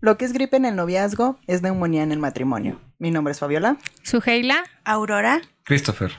[0.00, 2.80] Lo que es gripe en el noviazgo es neumonía en el matrimonio.
[2.98, 3.78] Mi nombre es Fabiola.
[4.02, 4.62] Suheila.
[4.84, 5.42] Aurora.
[5.64, 6.12] Christopher.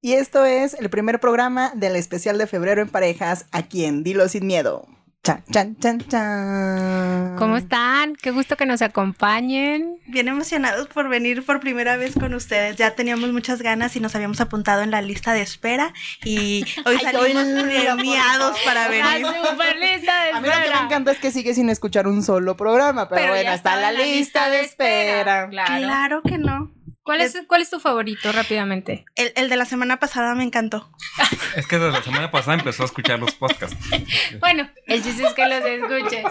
[0.00, 4.28] Y esto es el primer programa del especial de febrero en parejas aquí en Dilo
[4.28, 4.86] sin miedo.
[5.24, 7.36] Chan, chan, chan, chan.
[7.38, 8.14] ¿Cómo están?
[8.14, 9.96] Qué gusto que nos acompañen.
[10.06, 12.76] Bien emocionados por venir por primera vez con ustedes.
[12.76, 15.94] Ya teníamos muchas ganas y nos habíamos apuntado en la lista de espera
[16.24, 19.22] y hoy salimos premiados para venir.
[19.22, 20.84] La super lista de A mí lo que me espera.
[20.84, 23.92] encanta es que sigue sin escuchar un solo programa, pero, Pero bueno, está en la
[23.92, 25.48] lista de espera.
[25.48, 25.74] Claro.
[25.78, 26.70] Claro que no.
[27.04, 29.04] ¿Cuál, es, ¿Cuál es tu favorito rápidamente?
[29.14, 30.90] El, el de la semana pasada me encantó.
[31.56, 33.76] Es que desde la semana pasada empezó a escuchar los podcasts.
[34.40, 36.24] Bueno, el chiste es que los escuches.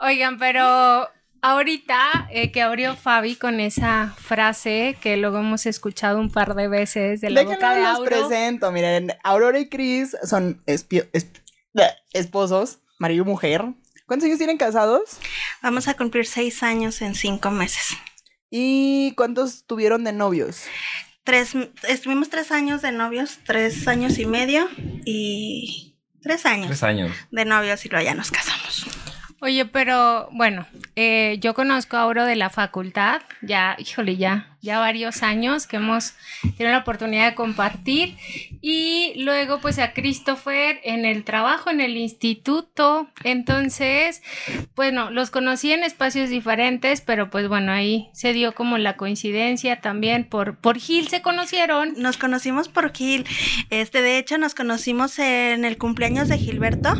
[0.00, 1.08] Oigan, pero
[1.42, 6.68] ahorita eh, que abrió Fabi con esa frase que luego hemos escuchado un par de
[6.68, 8.10] veces de la boca Déjenme de los Auro.
[8.10, 8.72] presento.
[8.72, 10.62] Miren, Aurora y Chris son
[11.74, 13.64] bleh, esposos, marido y mujer.
[14.06, 15.18] ¿Cuántos años tienen casados?
[15.62, 17.96] Vamos a cumplir seis años en cinco meses.
[18.50, 20.64] ¿Y cuántos tuvieron de novios?
[21.24, 21.52] Tres,
[21.88, 24.68] estuvimos tres años de novios, tres años y medio
[25.04, 27.12] y tres años Tres años.
[27.30, 28.86] de novios y luego ya nos casamos.
[29.42, 34.78] Oye, pero bueno, eh, yo conozco a Auro de la facultad, ya, híjole, ya, ya
[34.78, 38.18] varios años que hemos tenido la oportunidad de compartir.
[38.60, 43.08] Y luego, pues a Christopher en el trabajo, en el instituto.
[43.24, 44.22] Entonces,
[44.76, 49.80] bueno, los conocí en espacios diferentes, pero pues bueno, ahí se dio como la coincidencia
[49.80, 50.28] también.
[50.28, 51.94] Por, por Gil se conocieron.
[51.96, 53.26] Nos conocimos por Gil.
[53.70, 56.92] Este, de hecho, nos conocimos en el cumpleaños de Gilberto.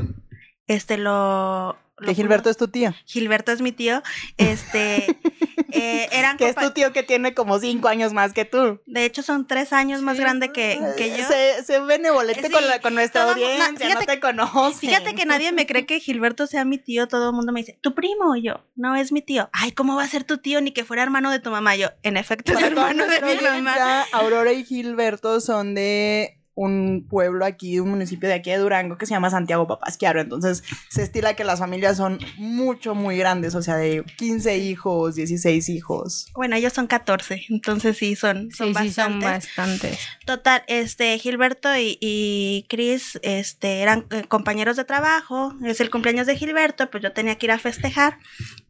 [0.66, 1.76] Este lo.
[2.06, 2.94] Que Gilberto es tu tío.
[3.06, 4.02] Gilberto es mi tío.
[4.36, 5.06] Este.
[5.72, 8.80] eh, eran Que es tu tío que tiene como cinco años más que tú.
[8.86, 11.24] De hecho, son tres años más grande que, que yo.
[11.26, 14.78] Se, se benevolente Sí, con, la- con nuestra todo- audiencia, no, fíjate- no te conoce.
[14.86, 17.78] Fíjate que nadie me cree que Gilberto sea mi tío, todo el mundo me dice,
[17.80, 18.34] ¿tu primo?
[18.36, 19.48] Y yo, no es mi tío.
[19.52, 21.76] Ay, ¿cómo va a ser tu tío ni que fuera hermano de tu mamá?
[21.76, 24.04] Yo, en efecto, es Para toda hermano de mi mamá.
[24.12, 29.06] Aurora y Gilberto son de un pueblo aquí, un municipio de aquí de Durango que
[29.06, 30.20] se llama Santiago Papasquiaro.
[30.20, 35.14] Entonces se estila que las familias son mucho, muy grandes, o sea, de 15 hijos,
[35.14, 36.26] 16 hijos.
[36.34, 39.48] Bueno, ellos son 14, entonces sí, son, son sí, sí, son bastantes.
[39.56, 39.98] bastantes.
[40.26, 46.26] Total, este, Gilberto y, y Chris, este, eran eh, compañeros de trabajo, es el cumpleaños
[46.26, 48.18] de Gilberto, pues yo tenía que ir a festejar,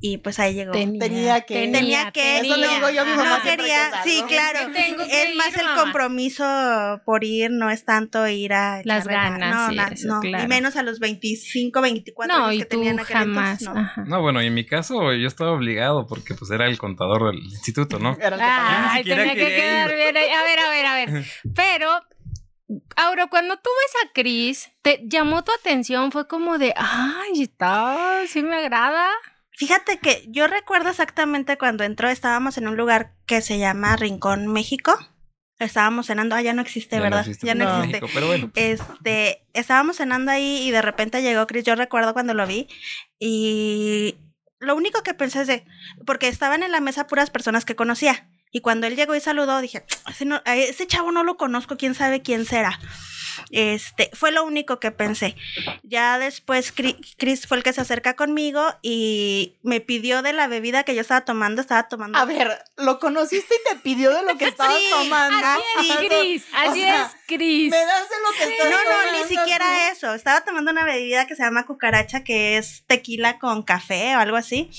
[0.01, 0.73] y pues ahí llegó.
[0.73, 4.23] Tenía que- Tenía que, Eso le digo yo a mi mamá no quería, que sí,
[4.29, 4.73] claro.
[4.73, 5.83] Que Es más ir, el mamá.
[5.83, 6.45] compromiso
[7.05, 10.45] por ir, no es tanto ir a Las ganas, no, sí, na- eso, no, claro.
[10.45, 13.63] y menos a los 25, 24 No, años y que tú tenían aquel jamás.
[13.63, 14.05] entonces, no.
[14.07, 17.43] No, bueno, y en mi caso yo estaba obligado porque pues era el contador del
[17.45, 18.17] instituto, ¿no?
[18.21, 18.93] Era el que pagaba.
[18.93, 19.97] Ay, siquiera tenía que quería quedar ir.
[19.97, 20.29] bien ahí.
[20.31, 21.25] A ver, a ver, a ver.
[21.55, 21.91] Pero,
[22.97, 28.21] Auro, cuando tú ves a Chris, te llamó tu atención, fue como de, ay, está,
[28.29, 29.09] sí me agrada.
[29.53, 34.47] Fíjate que yo recuerdo exactamente cuando entró, estábamos en un lugar que se llama Rincón
[34.47, 34.97] México.
[35.61, 37.21] Estábamos cenando, ah, ya no existe, Ya no ¿verdad?
[37.21, 37.87] existe ya no en existe.
[38.01, 38.51] México, pero bueno.
[38.57, 42.67] Este, estábamos cenando ahí y de repente llegó Chris, yo recuerdo cuando lo vi
[43.19, 44.17] y
[44.59, 45.65] lo único que pensé es de,
[46.07, 49.61] porque estaban en la mesa puras personas que conocía y cuando él llegó y saludó
[49.61, 52.79] dije, ese, no- a ese chavo no lo conozco, quién sabe quién será.
[53.51, 55.37] Este, fue lo único que pensé.
[55.83, 60.85] Ya después Chris fue el que se acerca conmigo y me pidió de la bebida
[60.85, 62.19] que yo estaba tomando, estaba tomando.
[62.19, 65.47] A ver, lo conociste y te pidió de lo que estabas Sí, tomando.
[65.47, 67.71] así es, Chris, O así sea, es, Chris.
[67.71, 70.15] Me das de lo que estás No, no, tomando ni siquiera eso.
[70.15, 74.37] Estaba tomando una bebida que se llama cucaracha, que es tequila con café o algo
[74.37, 74.71] así.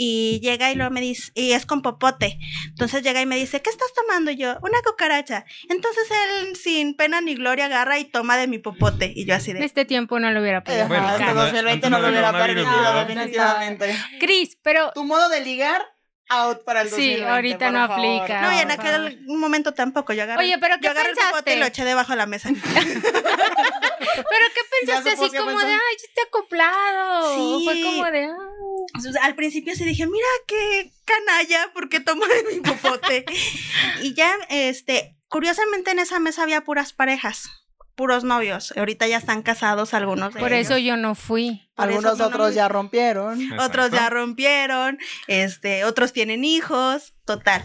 [0.00, 2.38] Y llega y luego me dice, y es con popote.
[2.68, 4.30] Entonces llega y me dice, ¿qué estás tomando?
[4.30, 5.44] Y yo, una cucaracha.
[5.68, 6.04] Entonces
[6.44, 9.12] él, sin pena ni gloria, agarra y toma de mi popote.
[9.12, 11.30] Y yo así En de, este tiempo no lo hubiera podido Bueno, hasta aplicar.
[11.30, 13.96] antes no- 2020 no lo hubiera permitido, definitivamente.
[14.20, 15.82] Chris, pero Tu modo de ligar,
[16.30, 17.98] out para el Sí, 2020, ahorita por no favor.
[18.20, 18.42] aplica.
[18.42, 20.12] no, y en aquel momento tampoco.
[20.12, 21.56] Yo agarré, Oye, pero ¿qué yo agarré el popote pensaste?
[21.56, 22.50] y lo eché debajo de la mesa.
[22.52, 25.66] ¿Pero qué pensaste así como pensó.
[25.66, 27.34] de, ay, yo estoy acoplado?
[27.34, 27.64] Sí.
[27.64, 28.84] Fue como de, ay.
[28.94, 33.24] Entonces, al principio sí dije, mira qué canalla, porque toma de mi popote.
[34.02, 37.48] y ya, este, curiosamente en esa mesa había puras parejas,
[37.98, 38.72] puros novios.
[38.76, 40.66] Ahorita ya están casados algunos de Por ellos.
[40.70, 41.68] eso yo no fui.
[41.74, 43.40] Por Algunos no otros ya rompieron.
[43.58, 47.64] Otros ya rompieron, este, otros tienen hijos, total.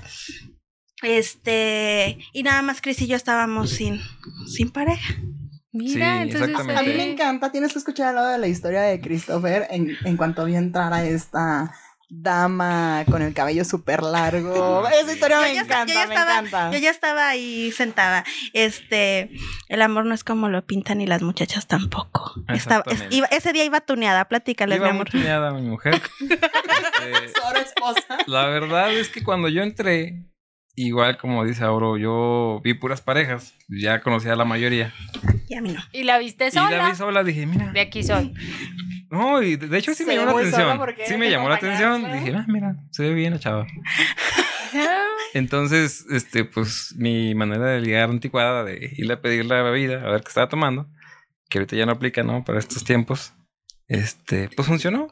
[1.03, 4.01] Este, y nada más Chris y yo estábamos sin,
[4.47, 5.13] sin pareja.
[5.71, 6.77] Mira, Sí, entonces.
[6.77, 9.95] A mí me encanta, tienes que escuchar al lado de la historia de Christopher en,
[10.03, 11.73] en cuanto vi entrar a esta
[12.15, 14.87] dama con el cabello súper largo.
[14.87, 16.71] Esa historia me encanta, yo ya me estaba- encanta.
[16.71, 18.23] Yo ya estaba ahí sentada.
[18.53, 19.31] Este,
[19.69, 22.33] el amor no es como lo pintan y las muchachas tampoco.
[22.49, 23.15] Estaba, es- Exactamente.
[23.15, 25.07] iba- ese día iba tuneada, platícales, mi amor.
[25.13, 26.01] muy tuneada mi mujer.
[27.03, 27.33] Este,
[28.27, 30.23] la verdad es que cuando yo entré,
[30.75, 33.53] igual como dice Auro, yo vi puras parejas.
[33.67, 34.93] Ya conocía a la mayoría.
[35.47, 35.81] Y a mí no.
[35.91, 36.89] ¿Y la viste Y la sola?
[36.89, 37.71] vi sola, dije, mira.
[37.71, 38.33] De aquí soy.
[39.09, 41.07] No, y de hecho sí Se me llamó la sola atención.
[41.07, 42.01] Sí me llamó la atención.
[42.11, 43.67] Dije, ah, mira, se ve bien la chava.
[45.33, 50.11] Entonces, este, pues mi manera de ligar anticuada de irle a pedir la bebida, a
[50.11, 50.87] ver qué estaba tomando,
[51.49, 52.43] que ahorita ya no aplica, ¿no?
[52.43, 53.33] Para estos tiempos,
[53.87, 55.07] este, pues funcionó.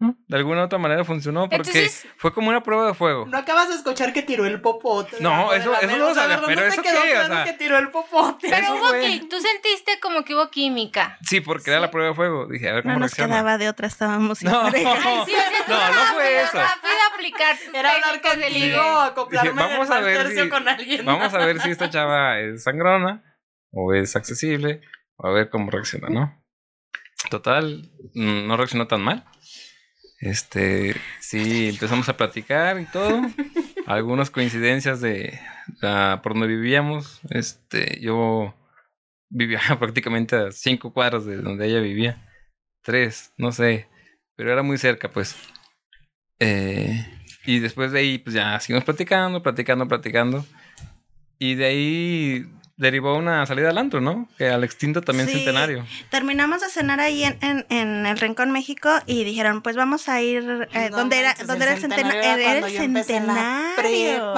[0.00, 0.16] ¿No?
[0.26, 3.26] De alguna u otra manera funcionó porque Entonces- fue como una prueba de fuego.
[3.26, 5.16] No acabas de escuchar que tiró el popote.
[5.20, 7.08] No, eso- eso no lo sabía, pero ¿No te ¿eso quedó qué?
[7.10, 8.48] O claro sea, que tiró el popote.
[8.50, 9.22] Pero hubo fue.
[9.30, 11.16] tú sentiste como que hubo química.
[11.22, 12.46] Sí, porque era la prueba de fuego.
[12.48, 13.34] Dije, a ver cómo No nos reacciona.
[13.34, 14.62] quedaba de otra, estábamos sin No.
[14.62, 14.90] pareja.
[14.92, 16.58] Ay, sí, o sea, No, no fue rápido, eso.
[16.58, 21.06] Rápido aplicar Era hablar contigo, acoplarme Dije, vamos a ver tercio si- con alguien.
[21.06, 23.22] Vamos a ver si esta chava es sangrona
[23.72, 24.80] o es accesible
[25.16, 26.40] o a ver cómo reacciona, ¿no?
[27.30, 29.24] Total, no reaccionó tan mal.
[30.24, 33.20] Este, sí, empezamos a platicar y todo.
[33.86, 35.38] Algunas coincidencias de
[35.82, 37.20] ah, por donde vivíamos.
[37.28, 38.54] Este, yo
[39.28, 42.26] vivía prácticamente a cinco cuadras de donde ella vivía.
[42.82, 43.86] Tres, no sé.
[44.34, 45.36] Pero era muy cerca, pues.
[46.40, 47.06] Eh,
[47.44, 50.46] y después de ahí, pues ya seguimos platicando, platicando, platicando.
[51.38, 54.28] Y de ahí derivó una salida al antro, ¿no?
[54.36, 55.34] Que al extinto también Sí.
[55.36, 55.86] centenario.
[56.10, 60.20] Terminamos de cenar ahí en, en, en el Rincón México y dijeron, pues vamos a
[60.20, 62.22] ir eh, No donde era, donde el era el centenario.
[62.22, 64.34] era el centenario.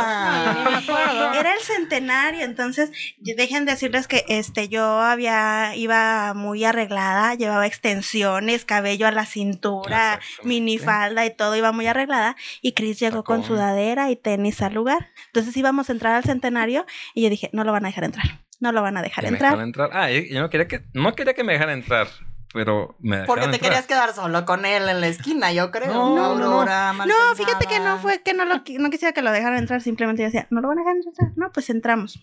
[1.34, 8.64] Era el centenario, entonces dejen decirles que este yo había iba muy arreglada, llevaba extensiones,
[8.64, 14.10] cabello a la cintura, minifalda y todo, iba muy arreglada y Chris llegó con sudadera
[14.10, 15.10] y tenis al lugar.
[15.26, 18.35] Entonces íbamos a entrar al centenario y yo dije, no lo van a dejar entrar.
[18.60, 19.90] No lo van a dejar entrar.
[19.92, 22.08] Ah, yo, yo no quería que no quería que me dejaran entrar,
[22.52, 23.70] pero me dejaron Porque te entrar.
[23.70, 25.92] querías quedar solo con él en la esquina, yo creo.
[25.92, 26.46] No, no, no.
[26.46, 29.58] Aurora, mal No, fíjate que no fue que no lo no quisiera que lo dejaran
[29.58, 31.32] entrar, simplemente yo decía, no lo van a dejar entrar.
[31.36, 32.18] No, pues entramos.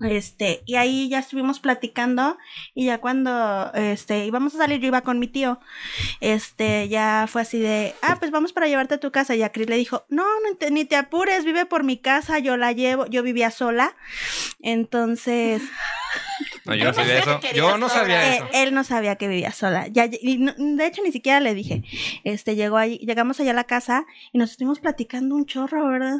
[0.00, 2.36] Este, y ahí ya estuvimos platicando
[2.74, 5.58] y ya cuando este íbamos a salir yo iba con mi tío.
[6.20, 9.52] Este, ya fue así de, "Ah, pues vamos para llevarte a tu casa." Y a
[9.52, 12.72] Chris le dijo, "No, no te- ni te apures, vive por mi casa, yo la
[12.72, 13.96] llevo." Yo vivía sola.
[14.60, 15.62] Entonces,
[16.66, 17.40] No, yo no sabía eso.
[17.54, 18.48] Yo no sabía eh, eso.
[18.52, 19.86] él no sabía que vivía sola.
[19.86, 21.84] Ya, y no- de hecho, ni siquiera le dije.
[22.24, 26.16] Este, llegó ahí, llegamos allá a la casa y nos estuvimos platicando un chorro, ¿verdad?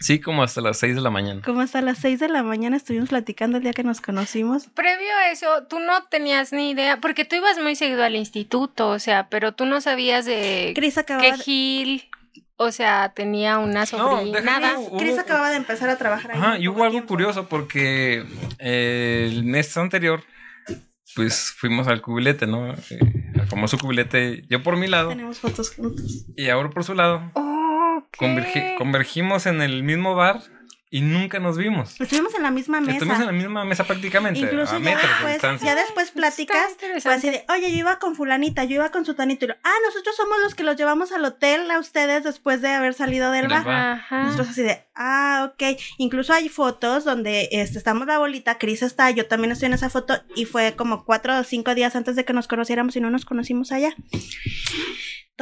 [0.00, 1.42] Sí, como hasta las 6 de la mañana.
[1.44, 4.66] Como hasta las 6 de la mañana estuvimos platicando el día que nos conocimos.
[4.74, 8.88] Previo a eso, tú no tenías ni idea, porque tú ibas muy seguido al instituto,
[8.88, 12.04] o sea, pero tú no sabías de Chris acababa que Gil,
[12.56, 14.40] o sea, tenía una sobrina.
[14.40, 14.74] deja nada.
[14.76, 14.96] tú.
[14.98, 16.38] Chris hubo- acababa de empezar a trabajar ahí.
[16.38, 17.08] Ajá, y hubo algo tiempo.
[17.08, 18.24] curioso porque
[18.58, 20.24] eh, el mes anterior,
[21.14, 22.72] pues fuimos al cubilete, ¿no?
[22.72, 22.98] Eh,
[23.40, 26.26] al famoso cubilete, yo por mi lado Tenemos fotos juntos.
[26.36, 27.30] y ahora por su lado.
[27.34, 27.44] Ok.
[28.16, 30.40] Convergi- convergimos en el mismo bar
[30.90, 32.00] y nunca nos vimos.
[32.00, 32.92] Estuvimos en la misma mesa.
[32.92, 35.66] Estuvimos en la misma mesa prácticamente, Incluso a ya metros después, distancia.
[35.66, 39.44] ya después platicas, así de, oye, yo iba con fulanita, yo iba con sutanito.
[39.44, 42.70] Y lo, ah, nosotros somos los que los llevamos al hotel a ustedes después de
[42.70, 43.68] haber salido del bar.
[43.68, 44.22] Ajá.
[44.22, 45.78] Nosotros así de, ah, ok.
[45.98, 49.90] Incluso hay fotos donde este, estamos la bolita, Chris está, yo también estoy en esa
[49.90, 53.10] foto y fue como cuatro o cinco días antes de que nos conociéramos y no
[53.10, 53.94] nos conocimos allá.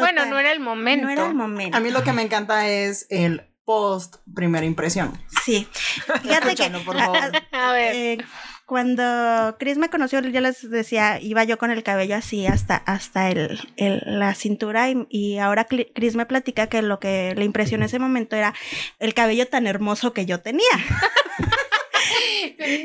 [0.03, 1.07] Bueno, no era el momento.
[1.07, 1.77] no era el momento.
[1.77, 5.13] A mí lo que me encanta es el post primera impresión.
[5.45, 5.67] Sí.
[6.23, 7.19] Fíjate que Escúchalo, por favor.
[7.53, 7.95] A ver.
[7.95, 8.19] eh,
[8.65, 13.29] cuando Chris me conoció, yo les decía, iba yo con el cabello así hasta, hasta
[13.31, 17.85] el, el- la cintura y, y ahora Chris me platica que lo que le impresionó
[17.85, 18.55] ese momento era
[18.99, 20.67] el cabello tan hermoso que yo tenía.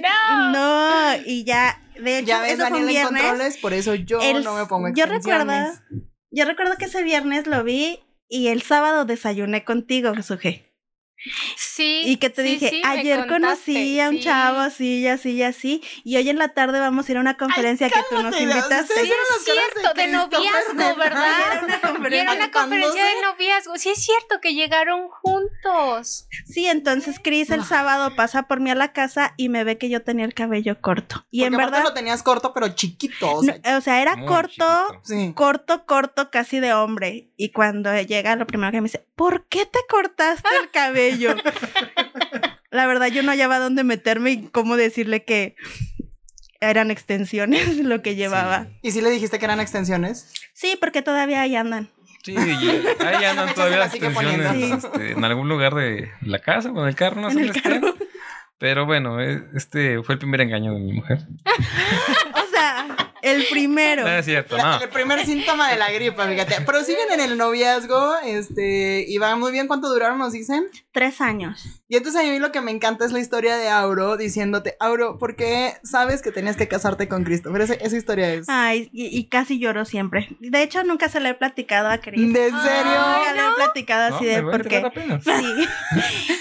[0.01, 0.51] no.
[0.51, 3.21] No, y ya, de hecho, Ya ves, eso fue un en viernes.
[3.23, 5.53] controles, por eso yo El- no me pongo yo recuerdo.
[6.31, 10.70] Yo recuerdo que ese viernes lo vi y el sábado desayuné contigo, Suje.
[11.55, 12.01] Sí.
[12.05, 14.23] Y que te sí, dije, sí, ayer conocí a un sí.
[14.23, 17.21] chavo así y así y así, y hoy en la tarde vamos a ir a
[17.21, 18.93] una conferencia que tú nos invitaste.
[18.93, 21.27] ¿ustedes Sí, es cierto, de noviazgo, ¿verdad?
[21.51, 22.33] Era una Y era conferencia.
[22.35, 23.77] una conferencia de noviazgo.
[23.77, 26.27] Sí, es cierto que llegaron juntos.
[26.45, 29.89] Sí, entonces Chris el sábado pasa por mí a la casa y me ve que
[29.89, 31.25] yo tenía el cabello corto.
[31.31, 33.35] Y Porque en verdad, lo tenías corto, pero chiquito.
[33.35, 35.01] O sea, no, o sea, era corto, chiquito.
[35.03, 35.33] sí.
[35.35, 37.29] corto, corto, casi de hombre.
[37.37, 41.10] Y cuando llega, lo primero que me dice, ¿por qué te cortaste el cabello?
[42.71, 45.55] La verdad, yo no hallaba dónde meterme y cómo decirle que
[46.61, 48.67] eran extensiones lo que llevaba.
[48.81, 50.31] ¿Y si le dijiste que eran extensiones?
[50.53, 51.89] Sí, porque todavía ahí andan.
[52.23, 54.87] Sí, ahí andan todavía las sigue tensiones poniendo.
[54.87, 57.51] este, en algún lugar de la casa o en el carro, no sé.
[58.59, 61.17] Pero bueno, eh, este fue el primer engaño de mi mujer.
[63.31, 64.01] El primero.
[64.07, 64.81] No es cierto, La- no.
[64.81, 66.55] El primer síntoma de la gripa, fíjate.
[66.65, 69.67] Pero siguen en el noviazgo, este, y va muy bien.
[69.67, 70.65] ¿Cuánto duraron, nos dicen?
[70.91, 71.63] Tres años.
[71.87, 75.17] Y entonces a mí lo que me encanta es la historia de Auro diciéndote, Auro,
[75.17, 77.49] ¿por qué sabes que tenías que casarte con Cristo?
[77.51, 78.45] Pero esa, esa historia es...
[78.49, 80.27] Ay, y, y casi lloro siempre.
[80.39, 82.31] De hecho, nunca se le he platicado a Cris.
[82.33, 82.51] ¿De serio?
[82.53, 84.77] Nunca le he platicado No, así me de por qué.
[84.77, 85.23] apenas.
[85.23, 85.31] Sí.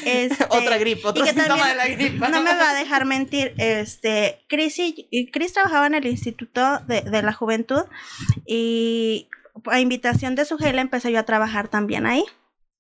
[0.05, 2.29] Este, Otra gripa, otro síntoma también de la gripa.
[2.29, 3.53] No me va a dejar mentir.
[3.59, 7.83] Este, Cris y, y Cris trabajaba en el Instituto de, la Juventud
[8.47, 9.29] y
[9.67, 12.25] a invitación de su gela empecé yo a trabajar también ahí.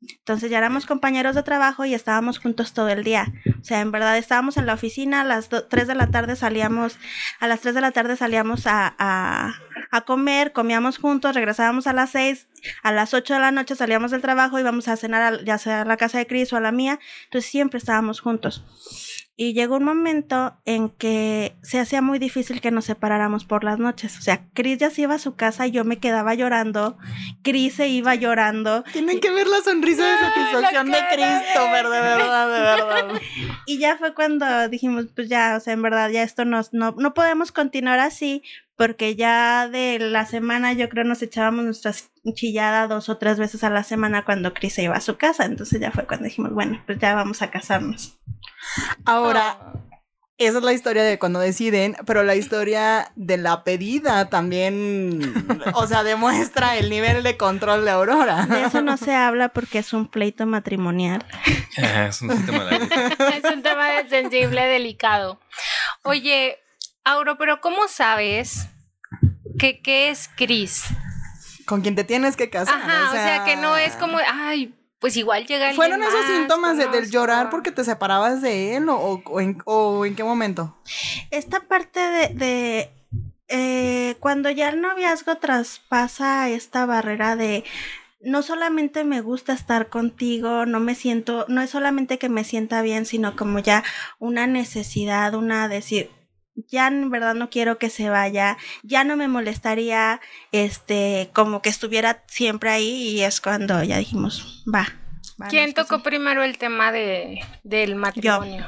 [0.03, 3.31] Entonces ya éramos compañeros de trabajo y estábamos juntos todo el día.
[3.61, 6.99] O sea, en verdad estábamos en la oficina, a las 3 de la tarde salíamos,
[7.39, 12.11] a las 3 de la tarde salíamos a, a comer, comíamos juntos, regresábamos a las
[12.13, 12.49] 6,
[12.83, 15.83] a las 8 de la noche salíamos del trabajo, íbamos a cenar a- ya sea
[15.83, 18.65] a la casa de Cris o a la mía, entonces siempre estábamos juntos.
[19.43, 23.79] Y llegó un momento en que se hacía muy difícil que nos separáramos por las
[23.79, 24.19] noches.
[24.19, 26.99] O sea, Cris ya se iba a su casa y yo me quedaba llorando.
[27.43, 28.85] Cris se iba llorando.
[28.93, 33.21] Tienen que ver la sonrisa de satisfacción de Cristo, de verdad, de verdad.
[33.67, 36.95] Y ya fue cuando dijimos, pues ya, o sea, en verdad, ya esto nos, no,
[36.99, 38.43] no podemos continuar así,
[38.77, 43.65] porque ya de la semana yo creo nos echábamos nuestras chilladas dos o tres veces
[43.65, 45.47] a la semana cuando Cris se iba a su casa.
[45.47, 48.19] Entonces ya fue cuando dijimos, bueno, pues ya vamos a casarnos.
[49.05, 49.81] Ahora, Oh.
[50.39, 55.35] esa es la historia de cuando deciden, pero la historia de la pedida también,
[55.75, 58.47] o sea, demuestra el nivel de control de Aurora.
[58.47, 61.25] De eso no se habla porque es un pleito matrimonial.
[61.79, 62.71] Ah, Es un gripa.
[63.35, 65.39] Es un tema de sensible, delicado.
[66.05, 66.59] Oye,
[67.05, 68.67] Auro, pero ¿cómo sabes
[69.59, 70.85] que qué es Cris?
[71.67, 72.75] Con quien te tienes que casar.
[72.81, 76.77] Ajá, o sea, que no es como, ay, pues igual llega ¿Fueron esos más, síntomas
[76.77, 80.23] de- del llorar porque te separabas de él o, o- o en, o en qué
[80.23, 80.77] momento?
[81.31, 82.91] Esta parte de, de,
[83.49, 87.65] eh, cuando ya el noviazgo traspasa esta barrera de
[88.23, 92.83] no solamente me gusta estar contigo, no me siento, no es solamente que me sienta
[92.83, 93.83] bien, sino como ya
[94.19, 96.11] una necesidad, una decir,
[96.69, 100.21] ya en verdad no quiero que se vaya, ya no me molestaría,
[100.53, 104.87] este, como que estuviera siempre ahí y es cuando ya dijimos, va.
[105.41, 108.67] va, ¿Quién tocó primero el tema de, del matrimonio?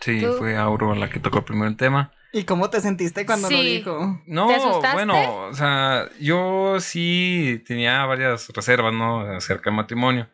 [0.00, 0.32] Sí, ¿Tú?
[0.38, 2.12] fue Auro la que tocó primero el tema.
[2.32, 4.22] ¿Y cómo te sentiste cuando lo dijo?
[4.26, 4.94] No, ¿Te asustaste?
[4.94, 9.20] bueno, o sea, yo sí tenía varias reservas, ¿no?
[9.20, 10.28] Acerca del matrimonio.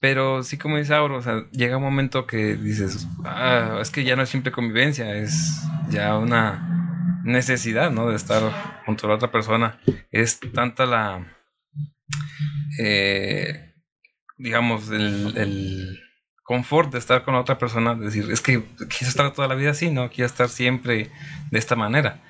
[0.00, 1.20] Pero sí, como dice Auro,
[1.52, 6.16] llega un momento que dices, ah, es que ya no es simple convivencia, es ya
[6.16, 8.08] una necesidad, ¿no?
[8.08, 8.42] De estar
[8.86, 9.78] junto a la otra persona.
[10.10, 11.26] Es tanta la,
[12.78, 13.74] eh,
[14.38, 16.00] digamos, el, el
[16.50, 19.70] confort de estar con la otra persona, decir, es que quiero estar toda la vida
[19.70, 20.10] así, ¿no?
[20.10, 21.08] Quiero estar siempre
[21.50, 22.22] de esta manera.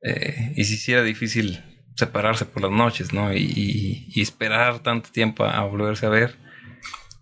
[0.00, 1.62] Eh, y si sí era difícil
[1.94, 3.34] separarse por las noches, ¿no?
[3.34, 6.36] Y, esperar tanto tiempo a volverse a ver,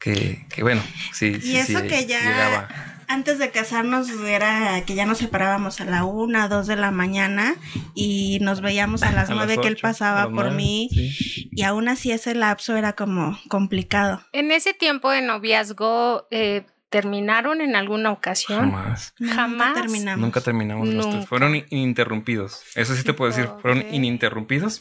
[0.05, 0.83] que, que bueno,
[1.13, 2.69] sí, sí, eso sí, que ya- llegaba.
[3.07, 7.55] Antes de casarnos era que ya nos separábamos a la una, dos de la mañana
[7.95, 11.49] y nos veíamos a las nueve que él pasaba por mí sí.
[11.53, 14.23] y aún así ese lapso era como complicado.
[14.33, 18.71] En ese tiempo de noviazgo, eh, ¿terminaron en alguna ocasión?
[18.73, 19.13] Jamás.
[19.19, 19.69] Jamás.
[19.69, 20.21] Nunca terminamos.
[20.21, 21.27] Nunca terminamos los tres.
[21.27, 22.63] Fueron in- ininterrumpidos.
[22.75, 23.51] Eso sí te puedo decir.
[23.61, 24.81] Fueron ininterrumpidos.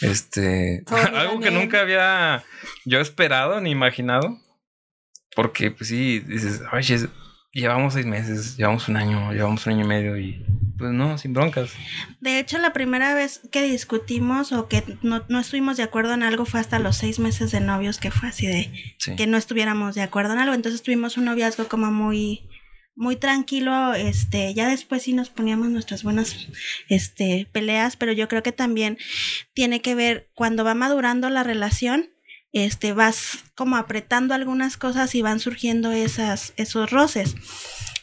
[0.00, 0.84] Este.
[1.16, 2.44] Algo que nunca había
[2.84, 4.38] yo esperado ni imaginado.
[5.34, 7.08] Porque, pues sí, dices, oye,
[7.52, 10.44] llevamos seis meses, llevamos un año, llevamos un año y medio y.
[10.78, 11.72] Pues no, sin broncas.
[12.20, 16.22] De hecho, la primera vez que discutimos o que no, no estuvimos de acuerdo en
[16.22, 19.16] algo fue hasta los seis meses de novios, que fue así de Sí.
[19.16, 20.54] que no estuviéramos de acuerdo en algo.
[20.54, 22.48] Entonces tuvimos un noviazgo como muy,
[22.94, 23.92] muy tranquilo.
[23.94, 26.46] Este, ya después sí nos poníamos nuestras buenas
[26.88, 28.98] este, peleas, pero yo creo que también
[29.54, 32.08] tiene que ver cuando va madurando la relación.
[32.52, 37.34] Este, vas como apretando algunas cosas y van surgiendo esas, esos roces.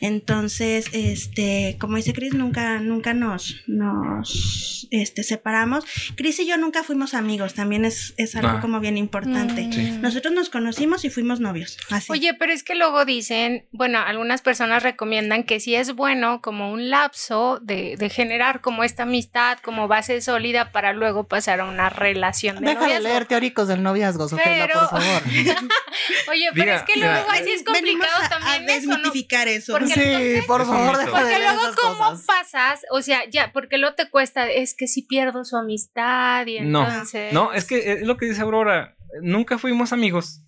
[0.02, 5.84] Entonces, este, como dice Chris, nunca, nunca nos, nos este, separamos.
[6.16, 8.62] Chris y yo nunca fuimos amigos, también es, es algo Ah.
[8.62, 9.64] como bien importante.
[9.64, 10.02] Mm.
[10.02, 11.78] Nosotros nos conocimos y fuimos novios.
[11.90, 12.12] Así.
[12.12, 16.72] Oye, pero es que luego dicen, bueno, algunas personas recomiendan que sí es bueno como
[16.72, 21.66] un lapso de, de generar como esta amistad, como base sólida para luego pasar a
[21.66, 23.08] una relación de Deja de noviazgo.
[23.08, 25.22] leer teóricos del noviazgo, Sofía, Pero- por favor.
[26.30, 27.14] Oye, pero Diga, es que mira.
[27.14, 28.24] luego así es Venimos complicado
[28.56, 28.96] a- también eso, ¿no?
[28.98, 29.74] desmitificar eso.
[29.74, 32.26] Porque Sí, por Es un favor, deja de Porque leer luego, esas ¿cómo cosas.
[32.26, 32.82] pasas?
[32.92, 36.86] O sea, ya, porque luego te cuesta, es que si pierdo su amistad y No,
[36.88, 37.34] entonces.
[37.34, 38.96] No, es que es lo que dice Aurora.
[39.22, 40.42] Nunca fuimos amigos.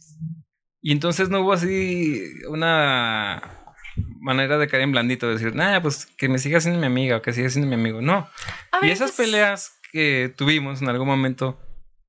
[0.82, 3.42] Y entonces no hubo así una
[4.20, 7.18] manera de caer en blandito, de decir, nah, pues que me siga siendo mi amiga
[7.18, 8.02] o que siga siendo mi amigo.
[8.02, 8.30] No.
[8.72, 11.60] A ver, y esas entonces- peleas que tuvimos en algún momento,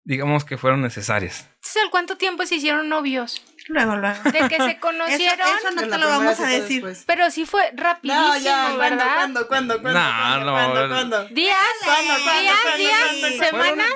[0.04, 1.46] digamos que fueron necesarias.
[1.54, 3.42] entonces, ¿al cuánto tiempo se hicieron novios?
[3.68, 4.22] Luego, luego.
[4.24, 5.46] De que se Eso, conocieron.
[5.58, 6.84] eso no En te lo vamos a decir.
[6.84, 7.04] después.
[7.06, 9.14] Pero sí fue rapidísimo, No, ya, ¿cuándo, ¿verdad?
[9.16, 10.94] cuándo, cuándo, cuándo, No, cuándo, no, cuándo, no.
[10.94, 11.24] cuándo?
[11.28, 11.56] ¿Días?
[11.84, 12.56] ¿Cuándo, cuándo, ¿Días?
[12.62, 13.00] cuándo, ¿Días?
[13.20, 13.44] cuándo?
[13.44, 13.92] ¿Semanas?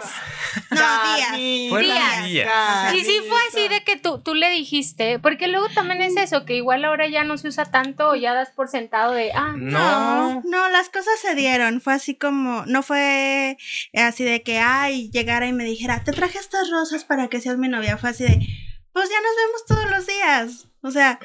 [0.70, 1.32] No, días.
[1.80, 2.24] Días.
[2.24, 2.94] días.
[2.94, 6.44] Y sí fue así de que tú, tú le dijiste, porque luego también es eso,
[6.44, 9.54] que igual ahora ya no se usa tanto o ya das por sentado de, ah,
[9.56, 10.42] No.
[10.44, 11.80] No, las cosas se dieron.
[11.80, 13.56] Fue así como, no fue
[13.94, 17.56] así de que, ay, llegara y me dijera, te traje estas rosas para que seas
[17.56, 17.96] mi novia.
[17.96, 18.38] Fue así de,
[18.92, 20.66] pues ya nos vemos todos los días.
[20.82, 21.18] O sea,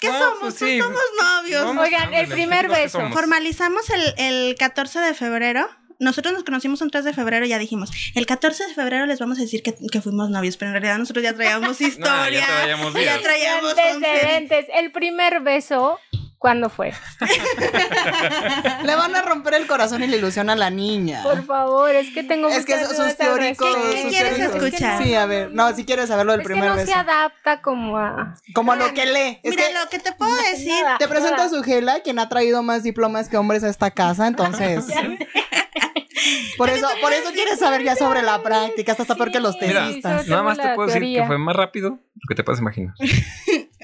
[0.00, 0.38] ¿qué No, somos?
[0.40, 0.78] pues Pues sí.
[0.80, 1.64] somos novios.
[1.64, 3.00] Vamos, Oigan, el primer beso.
[3.12, 5.68] Formalizamos el, el 14 de febrero.
[5.98, 9.20] Nosotros nos conocimos un 3 de febrero y ya dijimos, el 14 de febrero les
[9.20, 12.40] vamos a decir que, que fuimos novios, pero en realidad nosotros ya traíamos historia.
[12.40, 14.66] ya traíamos ya traíamos antecedentes.
[14.74, 16.00] El primer beso,
[16.42, 16.92] ¿cuándo fue?
[18.84, 21.22] Le van a romper el corazón y la ilusión a la niña.
[21.22, 23.68] Por favor, es que tengo Es que sus teóricos.
[23.92, 24.64] ¿Qué sus quieres teóricos.
[24.64, 25.02] escuchar?
[25.02, 25.52] Sí, a ver.
[25.52, 26.92] No, si quieres saberlo del Es que primer no beso.
[26.92, 28.34] se adapta como a...
[28.54, 29.38] Como a lo que lee.
[29.44, 31.46] Es Mira, que lo que te puedo decir, Nada, te presento nada.
[31.46, 34.84] a Sugela, quien ha traído más diplomas que hombres a esta casa, entonces.
[36.58, 38.92] por eso, por eso quieres saber ya sobre la práctica.
[38.92, 41.90] Hasta está peor que los sobre- Nada más te puedo decir que fue más rápido
[41.90, 42.94] lo que te puedes imaginar.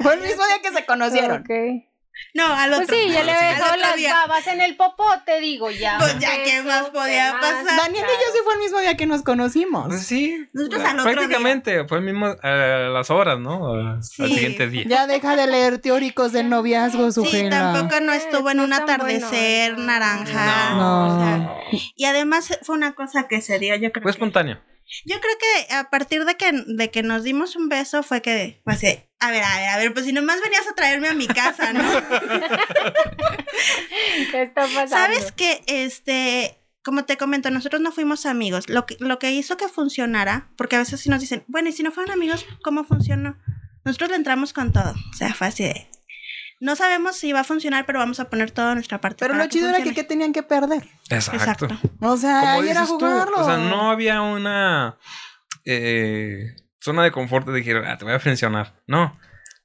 [0.01, 1.45] Fue el mismo día que se conocieron.
[2.35, 2.97] No, al Pues otro.
[2.97, 4.15] sí, ya Al le había al dejado las día.
[4.15, 5.97] babas en el popote, digo, ya.
[5.99, 7.65] Pues ya, ¿qué más podía pasar?
[7.65, 9.87] Daniel y yo sí fue el mismo día que nos conocimos.
[9.89, 10.49] Pues sí.
[10.53, 12.49] Nosotros al otro prácticamente fue el mismo a
[12.93, 13.73] las horas, ¿no?
[13.75, 14.27] Al Sí.
[14.29, 14.85] siguiente día.
[14.87, 17.73] Ya deja de leer teóricos del noviazgo, Sí, Sugela.
[17.73, 20.75] tampoco no estuvo en un atardecer bueno, naranja.
[20.75, 21.07] no.
[21.17, 21.59] o sea, No.
[21.97, 24.03] y además fue una cosa que se dio, yo creo.
[24.03, 24.61] Fue que- espontáneo.
[25.05, 28.43] Yo creo que a partir de que, de que nos dimos un beso fue que,
[28.43, 28.63] eh,
[29.21, 31.73] a ver, a ver, a ver, pues si nomás venías a traerme a mi casa,
[31.73, 31.83] ¿no?
[34.31, 34.89] ¿Qué está pasando?
[34.89, 38.69] ¿Sabes que Este, como te comento, nosotros no fuimos amigos.
[38.69, 41.73] Lo que, lo que hizo que funcionara, porque a veces sí nos dicen, bueno, y
[41.73, 43.37] si no fueron amigos, ¿cómo funcionó?
[43.85, 44.95] Nosotros le entramos con todo.
[45.13, 45.89] O sea, fue así de,
[46.61, 49.19] No sabemos si va a funcionar, pero vamos a poner toda nuestra parte.
[49.21, 49.95] Pero para lo chido era que.
[49.95, 50.89] ¿qué tenían que perder?
[51.09, 51.67] Exacto.
[51.67, 51.69] Exacto.
[52.01, 53.41] O sea, ahí era tú, jugarlo.
[53.41, 54.99] o sea, no había una
[55.65, 58.75] eh, zona de confort de decir, ah, te voy a funcionar.
[58.87, 59.17] No.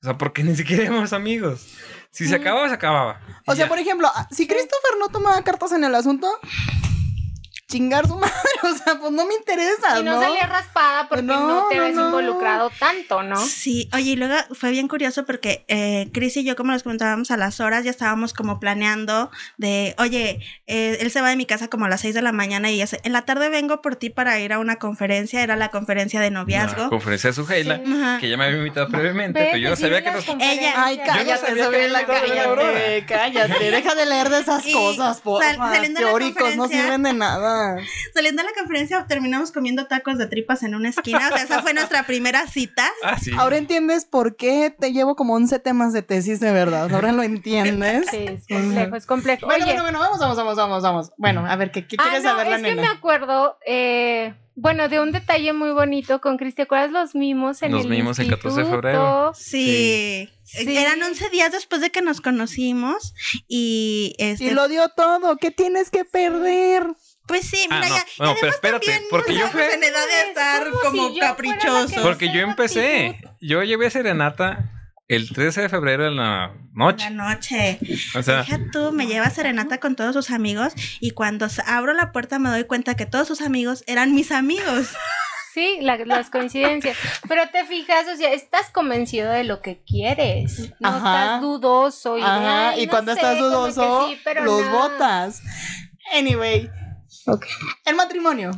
[0.02, 1.68] O sea, porque ni siquiera éramos amigos.
[2.12, 3.22] Si se acababa, se acababa.
[3.48, 3.70] O sea, ya.
[3.70, 6.28] por ejemplo, si Christopher no tomaba cartas en el asunto,
[7.68, 10.22] chingar su madre, o sea, pues no me interesa, Y no, ¿no?
[10.22, 12.06] salía raspada porque no, No, te no, ves no.
[12.08, 13.38] involucrado tanto, ¿no?
[13.38, 17.32] Sí, oye, y luego fue bien curioso porque eh, Chris y yo, como les comentábamos
[17.32, 21.46] a las horas, ya estábamos como planeando de, oye, eh, él se va de mi
[21.46, 23.82] casa como a las 6 de la mañana y ya se- en la tarde vengo
[23.82, 26.90] por ti para ir a una conferencia, era la conferencia de La noviazgo.
[26.90, 27.94] conferencia de Suheila, Sí.
[27.94, 28.20] Ajá.
[28.20, 30.26] que ya me había invitado previamente, pero yo no que sabía sí que nos...
[30.26, 30.74] conferencias.
[30.78, 35.22] Ay, Yo cállate, no sabía la cállate, cállate, deja de leer de esas Y cosas,
[35.22, 35.58] por sal-
[35.96, 37.53] Teóricos no sirven de nada.
[38.14, 41.62] Saliendo de la conferencia terminamos comiendo tacos de tripas en una esquina, o sea, esa
[41.62, 42.86] fue nuestra primera cita.
[43.04, 43.32] Ah, sí.
[43.38, 46.94] Ahora entiendes por qué te llevo como 11 temas de tesis de verdad.
[46.94, 48.08] Ahora lo entiendes.
[48.10, 49.46] Sí, es complejo, es complejo.
[49.46, 51.12] Bueno, Oye, bueno, bueno, vamos, vamos, vamos, vamos, vamos.
[51.18, 54.34] Bueno, a ver, ¿qué, qué ah, quieres no, saber la es que me acuerdo, eh,
[54.56, 56.56] bueno, de un detalle muy bonito con Cris.
[56.56, 59.32] ¿Te acuerdas los mimos en Los el mimos el 14 de febrero.
[59.34, 60.30] Sí.
[60.44, 60.78] Sí.
[60.78, 63.16] Eran 11 días después de que nos conocimos
[63.48, 66.86] y este Y lo dio todo, ¿qué tienes que perder?
[67.28, 67.96] Pues sí, Ah, mira no.
[67.96, 68.06] ya.
[68.18, 70.82] Bueno, y pero además espérate, también porque no yo fui- en edad de estar como
[70.82, 72.02] como si caprichosos.
[72.04, 73.30] Porque yo empecé, actitud.
[73.42, 74.70] yo llevé serenata
[75.08, 77.10] el 13 de febrero en la noche.
[77.10, 77.80] La noche.
[78.16, 81.94] O sea, Deja tú, me lleva a serenata con todos sus amigos y cuando abro
[81.94, 84.88] la puerta me doy cuenta que todos sus amigos eran mis amigos.
[85.54, 86.98] Sí, la- las coincidencias.
[87.28, 90.72] Pero te fijas, o sea, estás convencido de lo que quieres.
[90.80, 90.98] No Ajá.
[91.26, 92.18] estás dudoso.
[92.18, 94.70] Y, Ajá, ay, y no cuando sé, estás dudoso, sí, los no.
[94.72, 95.44] botas.
[96.12, 96.70] Anyway,
[97.26, 97.46] Ok.
[97.86, 98.52] el matrimonio.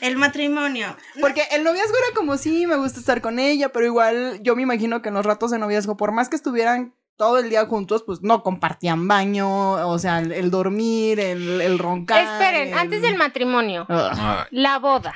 [0.00, 0.96] El matrimonio.
[1.20, 4.62] Porque el noviazgo era como, sí, me gusta estar con ella, pero igual yo me
[4.62, 8.02] imagino que en los ratos de noviazgo, por más que estuvieran todo el día juntos,
[8.06, 12.22] pues no compartían baño, o sea, el, el dormir, el, el roncar.
[12.22, 13.82] Esperen, el- antes del matrimonio.
[13.82, 13.90] Ugh.
[13.92, 15.12] ah, La boda.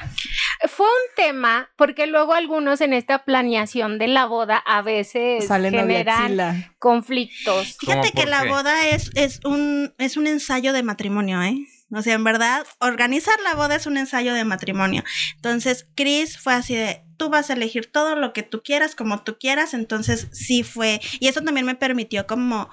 [0.69, 5.71] Fue un tema porque luego algunos en esta planeación de la boda a veces Sale
[5.71, 7.77] novia generan conflictos.
[7.81, 11.57] Fíjate ¿Cómo que la boda es, es, un, es un ensayo de matrimonio, ¿eh?
[11.95, 15.03] O sea, en verdad, organizar la boda es un ensayo de matrimonio.
[15.37, 19.23] Entonces, Chris fue así de, tú vas a elegir todo lo que tú quieras, como
[19.23, 19.75] tú quieras.
[19.75, 22.69] Entonces, sí fue, y eso también me permitió como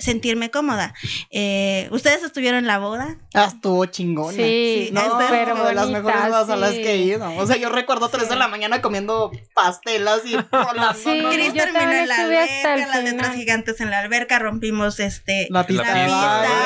[0.00, 0.94] sentirme cómoda.
[1.30, 3.16] Eh, ¿Ustedes estuvieron en la boda?
[3.34, 4.36] Ah, estuvo chingona.
[4.36, 7.30] Sí, Sí, No, es pero de las bonita, mejores bodas a las que he ido.
[7.36, 10.94] O sea, yo recuerdo tres de la mañana comiendo pastelas y volando.
[10.94, 15.00] Sí, no, no, Cris terminó en la alberca, las letras gigantes en la alberca, rompimos
[15.00, 15.84] este La pista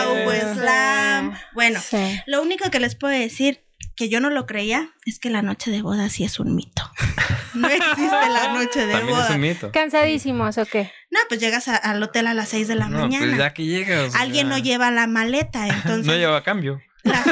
[0.09, 1.35] hubo slam.
[1.55, 2.21] Bueno, Sí.
[2.27, 3.65] lo único que les puedo decir
[3.97, 6.83] que yo no lo creía es que la noche de boda sí es un mito.
[7.55, 9.35] No existe la noche de También es boda.
[9.35, 9.73] un mito.
[9.73, 10.91] ¿Cansadísimos o qué?
[11.11, 13.25] No, pues llegas a- al hotel a las 6 de la No, mañana.
[13.27, 14.15] pues ya que llegas.
[14.17, 14.57] Alguien ya.
[14.57, 16.07] no lleva la maleta, entonces.
[16.07, 16.81] No lleva cambio.
[17.05, 17.23] la-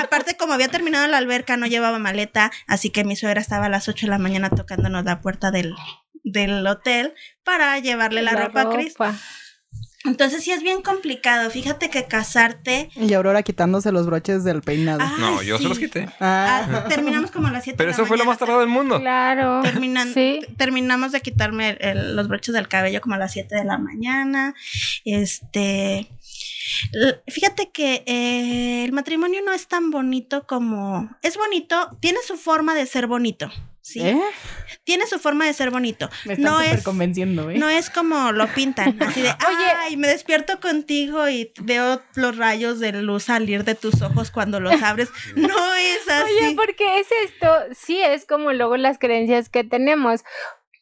[0.00, 3.68] aparte, como había terminado la alberca, no llevaba maleta, así que mi suegra estaba a
[3.68, 5.74] las 8 de la mañana tocándonos la puerta del,
[6.24, 8.94] del hotel para llevarle la, ropa a Chris.
[10.04, 11.50] Entonces sí es bien complicado.
[11.50, 12.88] Fíjate que casarte.
[12.96, 15.00] Y Aurora quitándose los broches del peinado.
[15.02, 15.64] Ay, No, yo sí.
[15.64, 16.08] se los quité.
[16.20, 16.66] Ah.
[16.72, 18.98] Ah, terminamos como a las 7 Pero eso fue lo más tardado del mundo.
[18.98, 19.60] Claro.
[19.62, 20.40] Terminan, Sí.
[20.56, 23.76] Terminamos de quitarme el- el- los broches del cabello como a las 7 de la
[23.76, 24.54] mañana.
[25.04, 26.08] Este.
[27.28, 31.10] Fíjate que eh, el matrimonio no es tan bonito como.
[31.22, 33.50] Es bonito, tiene su forma de ser bonito.
[33.90, 34.00] Sí.
[34.06, 34.20] ¿Eh?
[34.84, 36.08] Tiene su forma de ser bonito.
[36.24, 37.58] Me están No es, convenciendo, ¿eh?
[37.58, 38.96] no es como lo pintan.
[39.02, 39.34] Así de,
[39.80, 44.60] ay, me despierto contigo y veo los rayos de luz salir de tus ojos cuando
[44.60, 45.08] los abres.
[45.34, 46.32] No es así.
[46.40, 50.22] Oye, porque es esto, sí es como luego las creencias que tenemos.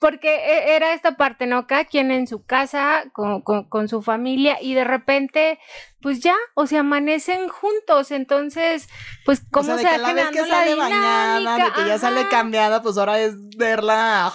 [0.01, 1.67] Porque e- era esta parte, ¿no?
[1.67, 5.59] Cada quien en su casa, con, con- con su familia, y de repente,
[6.01, 8.11] pues ya, o sea, amanecen juntos.
[8.13, 8.89] Entonces,
[9.25, 11.73] pues, O ¿cómo sea, de se que va la vez que la sale bañada, de
[11.73, 14.33] que ya sale cambiada, pues ahora es verla.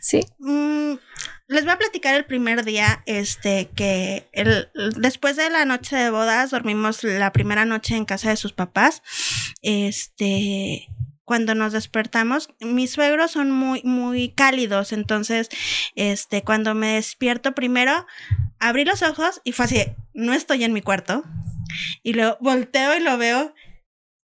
[0.00, 0.20] Sí.
[0.38, 0.94] Mm,
[1.48, 6.10] les voy a platicar el primer día, este, que el, después de la noche de
[6.10, 9.02] bodas, dormimos la primera noche en casa de sus papás.
[9.62, 10.88] Este,
[11.28, 15.50] cuando nos despertamos, mis suegros son muy, muy cálidos, entonces,
[15.94, 18.06] este, cuando me despierto primero,
[18.58, 19.82] abrí los ojos y fue así,
[20.14, 21.24] no estoy en mi cuarto.
[22.02, 23.54] Y luego volteo y lo veo.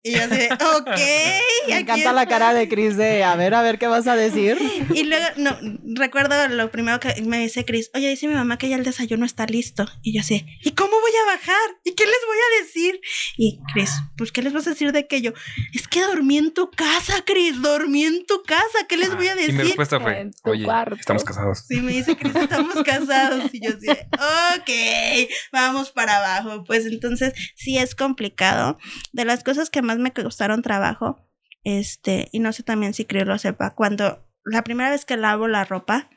[0.06, 0.88] Y yo así, de, ok.
[1.68, 2.26] Me encanta la está".
[2.38, 4.58] cara de Chris de, a ver, a ver qué vas a decir.
[4.94, 5.56] Y luego, no,
[5.96, 9.24] recuerdo lo primero que me dice Chris, oye, dice mi mamá que ya el desayuno
[9.24, 9.86] está listo.
[10.02, 11.70] Y yo así, ¿y cómo voy a bajar?
[11.84, 13.00] ¿Y qué les voy a decir?
[13.38, 15.32] Y Chris, pues, ¿qué les vas a decir de aquello?
[15.72, 19.32] Es que dormí en tu casa, Chris, dormí en tu casa, ¿qué les voy a
[19.32, 19.64] Y mi decir?
[19.64, 20.96] respuesta fue, oye, cuarto".
[20.96, 21.64] estamos casados.
[21.66, 23.54] Sí, me dice Chris, estamos casados.
[23.54, 26.64] Y yo así, de, ok, vamos para abajo.
[26.64, 28.78] Pues entonces, sí es complicado.
[29.12, 31.26] De las cosas que más me costaron trabajo,
[31.64, 35.48] este, y no sé también si Chris lo sepa, cuando la primera vez que lavo
[35.48, 36.10] la ropa,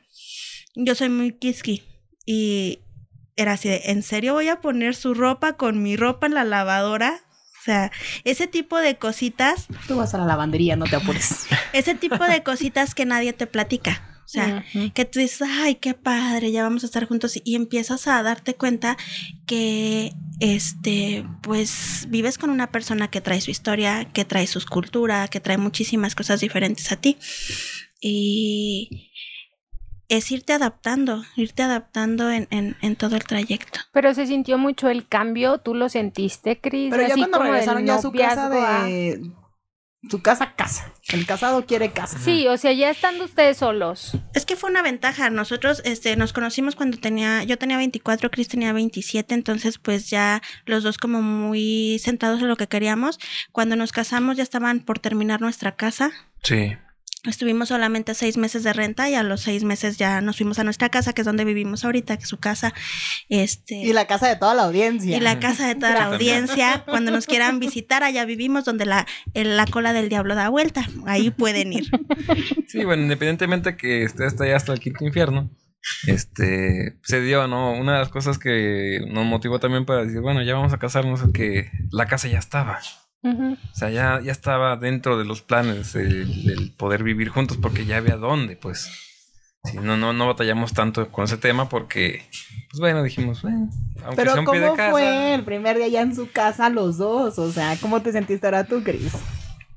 [0.74, 1.82] yo soy muy quisqui.
[2.26, 2.80] Y
[3.36, 6.44] era así de, ¿en serio voy a poner su ropa con mi ropa en la
[6.44, 7.20] lavadora?
[7.60, 7.90] O sea,
[8.24, 11.46] ese tipo de cositas, Tú vas a la lavandería, no te apures.
[11.72, 14.17] ese tipo de cositas que nadie te platica.
[14.28, 14.62] O sea,
[14.92, 18.52] que tú dices, ay, qué padre, ya vamos a estar juntos y empiezas a darte
[18.54, 18.98] cuenta
[19.46, 25.28] que, este, pues vives con una persona que trae su historia, que trae su cultura,
[25.28, 27.16] que trae muchísimas cosas diferentes a ti
[28.02, 29.10] y
[30.10, 33.80] es irte adaptando, irte adaptando en, en, en todo el trayecto.
[33.92, 36.90] Pero se sintió mucho el cambio, ¿tú lo sentiste, Cris?
[36.90, 39.32] Pero ya Así cuando como regresaron ya a su casa noviazgo a- de...
[40.08, 40.92] Su casa, casa.
[41.08, 42.18] El casado quiere casa.
[42.18, 44.12] Sí, o sea, ya estando ustedes solos.
[44.32, 45.28] Es que fue una ventaja.
[45.28, 50.40] Nosotros este, nos conocimos cuando tenía, yo tenía 24, Chris tenía 27, entonces pues ya
[50.66, 53.18] los dos como muy sentados en lo que queríamos.
[53.50, 56.12] Cuando nos casamos ya estaban por terminar nuestra casa.
[56.44, 56.76] Sí.
[57.24, 60.64] Estuvimos solamente seis meses de renta y a los seis meses ya nos fuimos a
[60.64, 62.72] nuestra casa, que es donde vivimos ahorita, que es su casa.
[63.28, 65.16] Este, Y la casa de toda la audiencia.
[65.16, 66.84] y la casa de toda la audiencia.
[66.86, 70.86] Cuando nos quieran visitar, allá vivimos donde la, el- la cola del diablo da vuelta.
[71.06, 71.90] Ahí pueden ir.
[72.68, 75.50] Sí, bueno, independientemente que esté hasta allá hasta el quinto infierno,
[76.06, 77.72] este, se dio, ¿no?
[77.72, 81.20] Una de las cosas que nos motivó también para decir, bueno, ya vamos a casarnos
[81.22, 82.78] es que la casa ya estaba.
[83.22, 87.84] O sea, ya, ya estaba dentro de los planes el, el poder vivir juntos porque
[87.84, 88.90] ya había dónde, pues.
[89.64, 92.22] Sí, no, no, no batallamos tanto con ese tema porque,
[92.70, 93.68] pues bueno, dijimos, bueno,
[94.04, 94.90] aunque Pero sea un pie de ¿cómo casa.
[94.92, 97.38] fue el primer día ya en su casa los dos?
[97.38, 99.12] O sea, ¿cómo te sentiste ahora tú, Cris?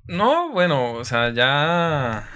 [0.07, 2.27] No, bueno, o sea, ya.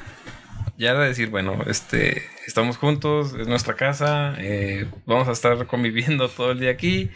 [0.77, 6.27] Ya de decir, bueno, este, estamos juntos, es nuestra casa, eh, vamos a estar conviviendo
[6.27, 7.09] todo el día aquí.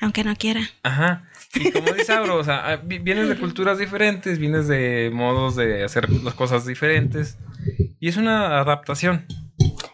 [0.00, 0.62] Aunque no quiera.
[0.82, 1.28] Ajá.
[1.54, 5.56] Y como dice Auro, o sea, ah, vi- vienes de culturas diferentes, vienes de modos
[5.56, 7.38] de hacer las cosas diferentes.
[8.00, 9.26] Y es una adaptación.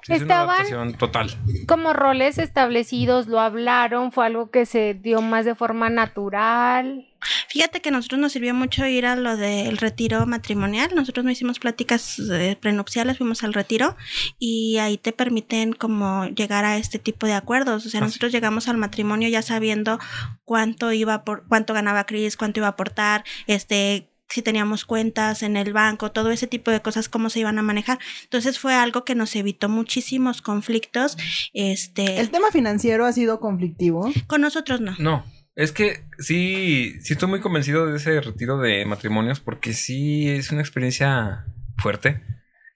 [0.03, 1.31] Sí, es una Estaban- adaptación total.
[1.69, 7.07] Como roles establecidos, lo hablaron, fue algo que se dio más de forma natural.
[7.49, 10.91] Fíjate que a nosotros nos sirvió mucho ir a lo del retiro matrimonial.
[10.95, 13.97] Nosotros no hicimos pláticas eh, prenupciales, fuimos al retiro
[14.39, 17.87] y ahí te permiten como llegar a este tipo de acuerdos.
[17.87, 18.07] O sea, Ah, sí.
[18.09, 19.99] nosotros llegamos al matrimonio ya sabiendo
[20.45, 25.57] cuánto iba por, cuánto ganaba Chris, cuánto iba a aportar, este si teníamos cuentas en
[25.57, 27.99] el banco, todo ese tipo de cosas, cómo se iban a manejar.
[28.23, 31.17] Entonces fue algo que nos evitó muchísimos conflictos.
[31.53, 34.09] Este, El tema financiero ha sido conflictivo.
[34.29, 34.95] con nosotros no.
[35.01, 35.25] No,
[35.61, 40.51] es que sí, sí estoy muy convencido de ese retiro de matrimonios porque sí es
[40.53, 41.45] una experiencia
[41.77, 42.23] fuerte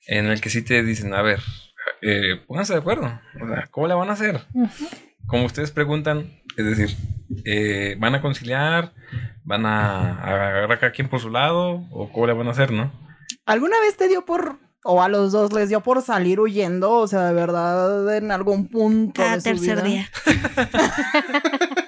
[0.07, 1.41] en el que sí te dicen, a ver,
[2.03, 4.43] eh, pónganse de acuerdo, o sea, ¿cómo le van a hacer?
[5.27, 6.95] Como ustedes preguntan, es decir,
[7.47, 8.93] eh, ¿van a conciliar?
[9.45, 11.87] ¿Van a agarrar a cada quien por su lado?
[11.91, 12.93] ¿O cómo le van a hacer, no?
[13.47, 16.91] ¿Alguna vez te dio por, o a los dos les dio por salir huyendo?
[16.93, 19.85] O sea, de verdad, en algún punto Cada de su tercer vida?
[19.85, 20.09] día.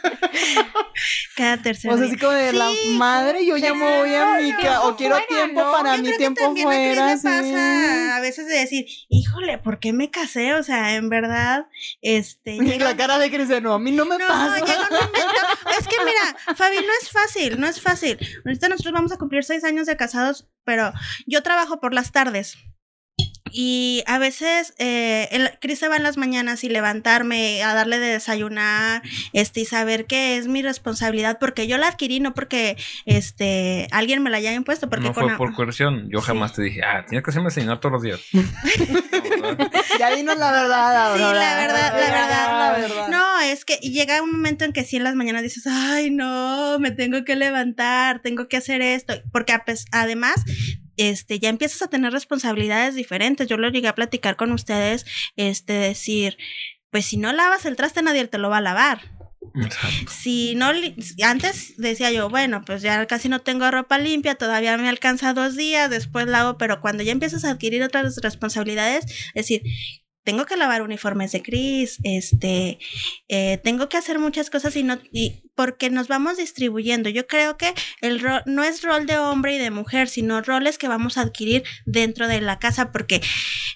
[1.36, 2.12] Cada tercer O sea, día.
[2.14, 5.16] así como de la Sí, madre, yo ya me voy a mi casa, o quiero
[5.16, 5.72] fuera, tiempo ¿no?
[5.72, 7.06] para Yo mi creo que tiempo también a Cris fuera.
[7.10, 7.22] le sí.
[7.52, 10.54] pasa a veces de decir, híjole, ¿por qué me casé?
[10.54, 11.66] O sea, en verdad,
[12.02, 12.58] este...
[12.58, 14.58] Llega- la cara de Cristiano, a mí no me No, pasa.
[14.64, 15.18] llega un momento.
[15.78, 18.18] Es que mira, Fabi, no es fácil, no es fácil.
[18.44, 20.92] Ahorita nosotros vamos a cumplir seis años de casados, pero
[21.26, 22.56] yo trabajo por las tardes.
[23.50, 27.98] Y a veces eh, el, Cris se va en las mañanas y levantarme a darle
[27.98, 32.76] de desayunar, este, y saber que es mi responsabilidad, porque yo la adquirí, no porque
[33.06, 36.08] este alguien me la haya impuesto, porque no con fue por coerción.
[36.10, 36.26] Yo Sí.
[36.26, 38.20] jamás te dije, ah, tienes que hacerme señalar todos los días.
[39.98, 42.58] Ya dinos la verdad, Sí, la verdad, la verdad.
[42.58, 43.08] la verdad.
[43.08, 46.78] No, es que llega un momento en que sí en las mañanas dices, ay, no,
[46.78, 50.34] me tengo que levantar, tengo que hacer esto, porque a pes- además,
[50.96, 53.46] este, ya empiezas a tener responsabilidades diferentes.
[53.48, 55.06] Yo lo llegué a platicar con ustedes,
[55.36, 56.36] este, decir,
[56.90, 59.00] pues si no lavas el traste nadie te lo va a lavar.
[59.54, 60.12] Exacto.
[60.12, 60.72] Si no,
[61.22, 65.56] antes decía yo, bueno, pues ya casi no tengo ropa limpia, todavía me alcanza dos
[65.56, 69.62] días, después la hago, pero cuando ya empiezas a adquirir otras responsabilidades, es decir,
[70.26, 72.80] tengo que lavar uniformes de Cris, este,
[73.28, 77.08] eh, tengo que hacer muchas cosas y no, y porque nos vamos distribuyendo.
[77.08, 80.78] Yo creo que el rol no es rol de hombre y de mujer, sino roles
[80.78, 83.22] que vamos a adquirir dentro de la casa, porque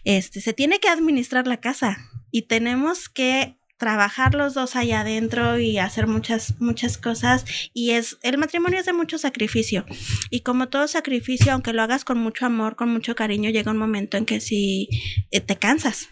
[0.03, 1.99] este, se tiene que administrar la casa
[2.33, 7.45] y tenemos que trabajar los dos allá adentro y hacer muchas muchas cosas.
[7.73, 9.87] Y es el matrimonio es de mucho sacrificio.
[10.31, 13.79] Y como todo sacrificio aunque lo hagas con mucho amor con mucho cariño llega un
[13.79, 14.89] momento en que sí
[15.31, 16.09] eh, te cansas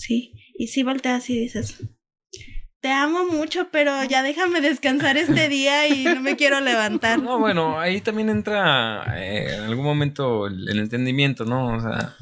[0.00, 1.82] sí y sí volteas y dices
[2.80, 7.38] te amo mucho pero ya déjame descansar este día y no me quiero levantar No,
[7.38, 11.76] bueno, ahí también entra eh, en algún momento el, el entendimiento, ¿no?
[11.76, 12.16] O sea,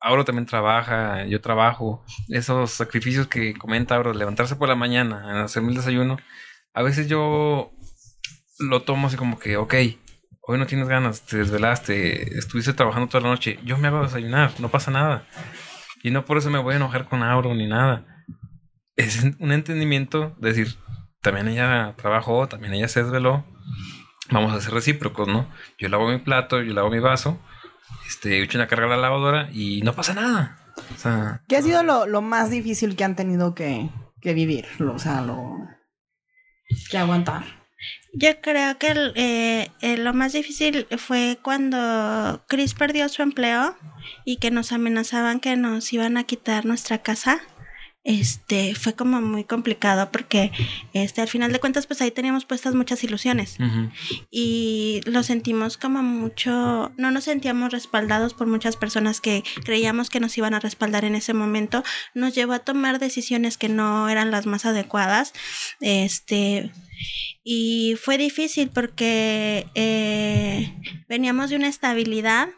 [0.00, 2.04] Auro también trabaja, yo trabajo.
[2.28, 6.18] Esos sacrificios que comenta Auro, levantarse por la mañana, hacerme el desayuno,
[6.72, 7.72] a veces yo
[8.58, 9.74] lo tomo así como que, ok,
[10.42, 14.52] hoy no tienes ganas, te desvelaste, estuviste trabajando toda la noche, yo me hago desayunar,
[14.60, 15.26] no pasa nada.
[16.02, 18.24] Y no por eso me voy a enojar con Auro ni nada.
[18.96, 20.76] Es un entendimiento, de decir,
[21.22, 23.44] también ella trabajó, también ella se desveló,
[24.30, 25.48] vamos a ser recíprocos, ¿no?
[25.78, 27.38] Yo lavo mi plato, yo lavo mi vaso,
[28.06, 30.58] este, echo una carga a la lavadora y no pasa nada.
[30.94, 34.66] O sea, ¿Qué ha sido lo, lo más difícil que han tenido que, que vivir?
[34.80, 35.56] O sea, lo
[36.90, 37.57] que aguantar.
[38.12, 43.76] Yo creo que el, eh, eh, lo más difícil fue cuando Chris perdió su empleo
[44.24, 47.40] y que nos amenazaban que nos iban a quitar nuestra casa.
[48.04, 50.50] Este fue como muy complicado porque
[50.94, 53.58] este al final de cuentas pues ahí teníamos puestas muchas ilusiones
[54.30, 60.20] y lo sentimos como mucho, no nos sentíamos respaldados por muchas personas que creíamos que
[60.20, 61.82] nos iban a respaldar en ese momento,
[62.14, 65.34] nos llevó a tomar decisiones que no eran las más adecuadas,
[65.80, 66.72] este,
[67.44, 70.74] y fue difícil porque eh,
[71.08, 72.48] veníamos de una estabilidad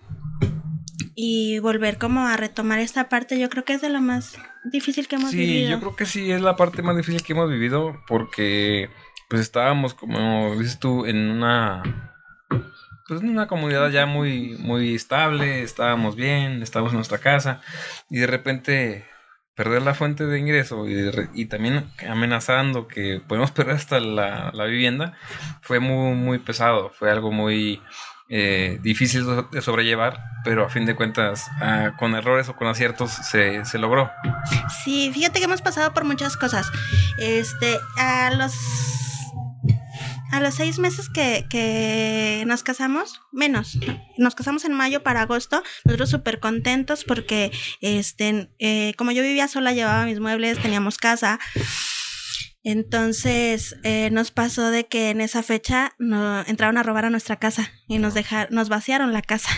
[1.14, 5.06] y volver como a retomar esta parte, yo creo que es de lo más difícil
[5.08, 5.70] que hemos Sí, vivido.
[5.70, 8.88] yo creo que sí es la parte más difícil que hemos vivido porque
[9.28, 11.82] pues estábamos como dices tú en una
[13.06, 17.60] pues en una comunidad ya muy muy estable, estábamos bien, estábamos en nuestra casa
[18.08, 19.04] y de repente
[19.60, 25.12] perder la fuente de ingreso y, también amenazando que podemos perder hasta la, la vivienda
[25.60, 27.82] fue muy muy pesado, fue algo muy
[28.30, 32.68] eh, difícil de de sobrellevar, pero a fin de cuentas, ah, con errores o con
[32.68, 34.10] aciertos se, se logró.
[34.82, 36.70] Sí, fíjate que hemos pasado por muchas cosas.
[37.18, 38.54] Este, a los
[40.30, 43.78] a los seis meses que, que nos casamos, menos,
[44.16, 49.48] nos casamos en mayo para agosto, nosotros súper contentos porque, este, eh, como yo vivía
[49.48, 51.38] sola, llevaba mis muebles, teníamos casa.
[52.62, 57.36] Entonces eh, nos pasó de que en esa fecha no, entraron a robar a nuestra
[57.36, 59.50] casa y nos dejaron, nos vaciaron la casa.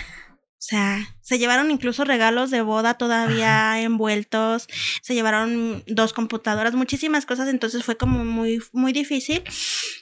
[0.62, 4.68] O sea, se llevaron incluso regalos de boda todavía envueltos,
[5.02, 9.42] se llevaron dos computadoras, muchísimas cosas, entonces fue como muy, muy difícil.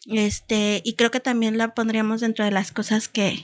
[0.04, 3.42] Este, y creo que también la pondríamos dentro de las cosas que,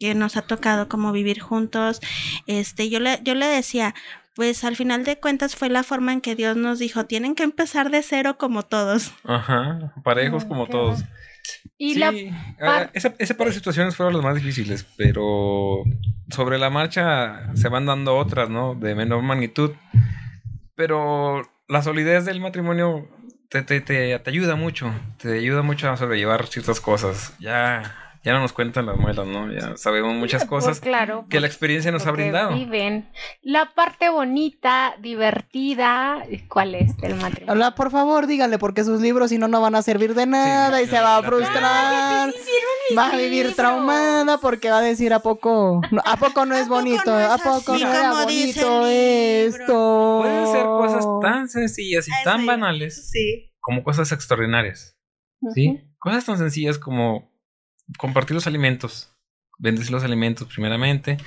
[0.00, 2.00] que nos ha tocado como vivir juntos.
[2.48, 3.94] Este, yo le, yo le decía,
[4.34, 7.44] pues al final de cuentas fue la forma en que Dios nos dijo, tienen que
[7.44, 9.12] empezar de cero como todos.
[9.22, 11.04] Ajá, parejos como todos.
[11.78, 12.12] Y sí, la
[12.64, 15.82] par- ese, ese par de situaciones fueron las más difíciles, pero
[16.30, 18.74] sobre la marcha se van dando otras, ¿no?
[18.74, 19.72] De menor magnitud.
[20.74, 23.08] Pero la solidez del matrimonio
[23.48, 27.34] te, te, te, te ayuda mucho, te ayuda mucho a sobrellevar ciertas cosas.
[27.38, 29.52] Ya, ya no nos cuentan las muelas, ¿no?
[29.52, 32.54] Ya sabemos muchas Pues, cosas claro, que la experiencia nos ha brindado.
[32.54, 33.10] Viven.
[33.42, 37.52] La parte bonita, divertida, ¿cuál es del matrimonio?
[37.52, 40.80] Hola, por favor, díganle, porque sus libros si no, no van a servir de nada
[40.82, 42.32] y se va a frustrar.
[42.96, 43.56] Va a vivir libros.
[43.56, 45.80] traumada porque va a decir, ¿a poco?
[45.90, 47.10] no- ¿A poco no es ¿A poco bonito?
[47.10, 50.18] no es ¿A poco no era dice bonito el esto?
[50.22, 53.52] Pueden ser cosas tan sencillas y tan banales Sí.
[53.60, 54.96] como cosas extraordinarias.
[55.54, 55.80] ¿sí?
[55.98, 57.31] Cosas tan sencillas como
[57.98, 59.12] compartir los alimentos,
[59.58, 61.18] bendecir los alimentos primeramente,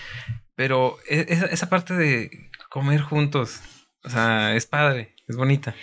[0.55, 3.61] pero e- esa, esa parte de comer juntos,
[4.03, 5.75] o sea, es padre, es bonita.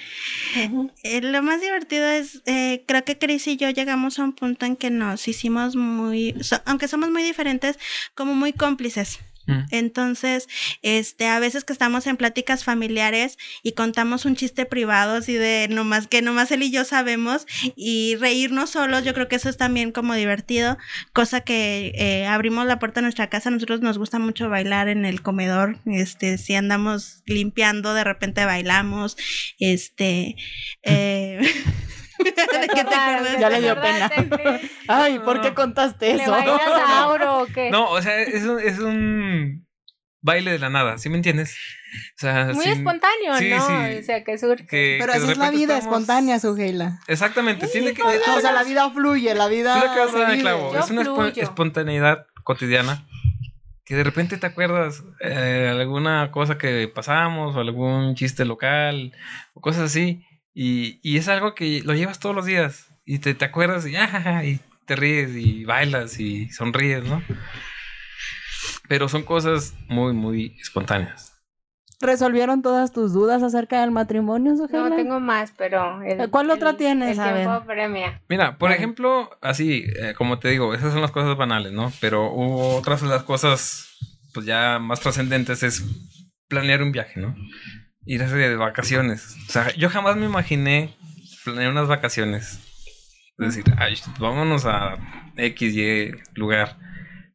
[1.04, 4.66] Eh, lo más divertido es, eh, creo que Chris y yo llegamos a un punto
[4.66, 7.78] en que nos hicimos muy, aunque somos muy diferentes,
[8.14, 9.18] como muy cómplices.
[9.46, 9.60] Mm.
[9.70, 10.48] Entonces,
[10.82, 15.68] este, a veces que estamos en pláticas familiares y contamos un chiste privado, así de
[15.70, 19.56] nomás que nomás él y yo sabemos, y reírnos solos, yo creo que eso es
[19.56, 20.78] también como divertido,
[21.12, 24.88] cosa que eh, abrimos la puerta a nuestra casa, a nosotros nos gusta mucho bailar
[24.88, 29.16] en el comedor, este, si andamos limpiando, de repente bailamos,
[29.58, 30.36] este,
[30.82, 31.40] eh,
[32.60, 33.38] ¿de qué te acuerdas?
[33.38, 34.10] Ya le dio pena.
[34.88, 36.34] Ay, ¿por qué contaste ¿Le eso?
[36.34, 36.42] a
[37.02, 37.70] Auro o qué?
[37.70, 39.66] No, o sea, es un, es un
[40.20, 41.56] baile de la nada, ¿sí me entiendes?
[42.16, 43.66] O sea, Muy sin- espontáneo, sí, ¿no?
[43.66, 43.98] sí.
[43.98, 44.66] O sea, que surge.
[44.66, 47.00] que- Pero que así de es la vida estamos- espontánea, Sugeila.
[47.06, 48.02] Exactamente, tiene que...
[48.02, 50.74] O sea, la vida fluye, la vida Tú le acabas de clavo.
[50.78, 51.32] Es una fluyo.
[51.42, 53.04] espontaneidad cotidiana
[53.84, 59.12] que de repente te acuerdas eh, alguna cosa que pasamos o algún chiste local
[59.54, 63.34] o cosas así y, y es algo que lo llevas todos los días y te,
[63.34, 67.22] te acuerdas y, ah, y te ríes y bailas y sonríes, ¿no?
[68.88, 71.30] Pero son cosas muy, muy espontáneas.
[72.00, 74.88] ¿Resolvieron todas tus dudas acerca del matrimonio, Sugeila?
[74.90, 76.02] No tengo más, pero.
[76.02, 77.16] el- ¿Cuál otra tienes?
[77.16, 77.44] El A ver.
[77.46, 78.20] tiempo premia.
[78.28, 78.76] Mira, por Vale.
[78.76, 81.92] ejemplo, así, eh, como te digo, esas son las cosas banales, ¿no?
[82.00, 83.86] Pero hubo otras de las cosas,
[84.34, 85.84] pues ya más trascendentes, es
[86.48, 87.36] planear un viaje, ¿no?
[88.04, 89.36] Ir de vacaciones.
[89.48, 90.94] O sea, yo jamás me imaginé
[91.44, 92.58] planear unas vacaciones.
[93.38, 94.96] Es decir, ay, vámonos a
[95.36, 96.76] X, Y lugar.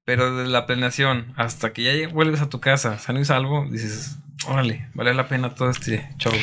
[0.05, 4.17] Pero desde la planeación hasta que ya vuelves a tu casa, sano y salvo, dices,
[4.47, 6.33] órale, vale la pena todo este show.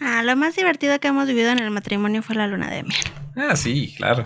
[0.00, 3.00] Ah, lo más divertido que hemos vivido en el matrimonio fue la luna de miel.
[3.36, 4.24] Ah, sí, claro.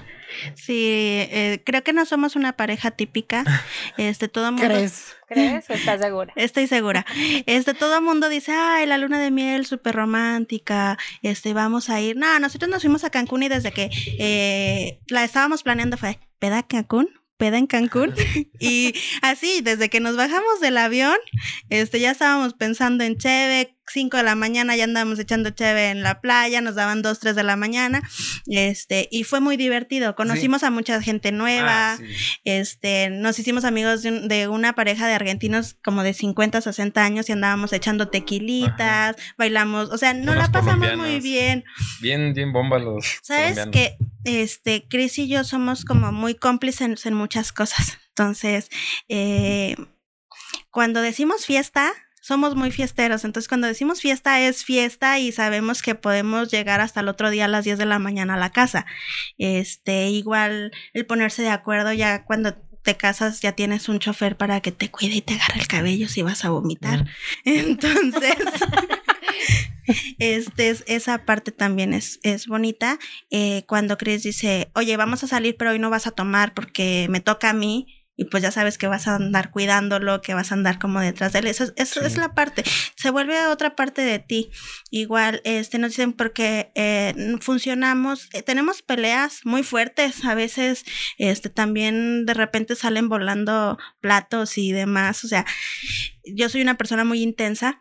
[0.55, 0.87] Sí,
[1.31, 3.45] eh, creo que no somos una pareja típica.
[3.97, 4.67] Este, todo mundo.
[4.67, 5.17] ¿Crees?
[5.35, 6.33] ¿Crees o estás segura?
[6.37, 7.05] Estoy segura.
[7.47, 12.17] Este, todo mundo dice, ay, la luna de miel súper romántica, este, vamos a ir.
[12.17, 16.63] No, nosotros nos fuimos a Cancún y desde que eh, la estábamos planeando fue, ¿peda
[16.63, 17.09] Cancún?
[17.37, 18.15] ¿Peda en Cancún?
[18.61, 21.17] y así, desde que nos bajamos del avión,
[21.69, 26.03] este, ya estábamos pensando en Cheve, 5 de la mañana ya andábamos echando Cheve en
[26.03, 28.03] la playa, nos daban 2, 3 de la mañana,
[28.47, 30.15] este, y fue muy divertido.
[30.17, 31.93] Conocimos a mucha gente nueva.
[31.93, 32.05] Ah, sí.
[32.45, 37.05] Este, nos hicimos amigos de, un- de una pareja de argentinos como de 50, 60
[37.05, 41.65] años y andábamos echando tequilitas, bailamos, o sea, no la pasamos muy bien.
[42.01, 43.05] Bien, bien bomba los.
[43.23, 47.99] Sabes que este Chris y yo somos como muy cómplices en muchas cosas.
[48.09, 48.69] Entonces,
[49.09, 49.77] eh,
[50.71, 51.93] cuando decimos fiesta,
[52.27, 53.23] somos muy fiesteros.
[53.25, 57.45] Entonces, cuando decimos fiesta, es fiesta y sabemos que podemos llegar hasta el otro día
[57.45, 58.87] a las 10 de la mañana a la casa.
[59.37, 64.61] Este, igual el ponerse de acuerdo ya cuando te casas ya tienes un chofer para
[64.61, 67.05] que te cuide y te agarre el cabello si vas a vomitar.
[67.45, 68.37] Entonces,
[70.19, 72.99] este, es- esa parte también es, es bonita.
[73.31, 77.07] Eh, cuando Chris dice, oye, vamos a salir, pero hoy no vas a tomar porque
[77.11, 78.04] me toca a mí.
[78.17, 81.33] Y pues ya sabes que vas a andar cuidándolo, que vas a andar como detrás
[81.33, 81.55] de él.
[81.55, 81.65] Sí.
[81.77, 82.63] es la parte.
[82.97, 84.51] Se vuelve otra parte de ti.
[84.91, 90.25] Igual, este, nos dicen porque eh, funcionamos, eh, tenemos peleas muy fuertes.
[90.25, 90.85] A veces,
[91.19, 95.25] este, también de repente salen volando platos y demás.
[95.25, 95.45] O sea,
[96.25, 97.81] yo soy una persona muy intensa,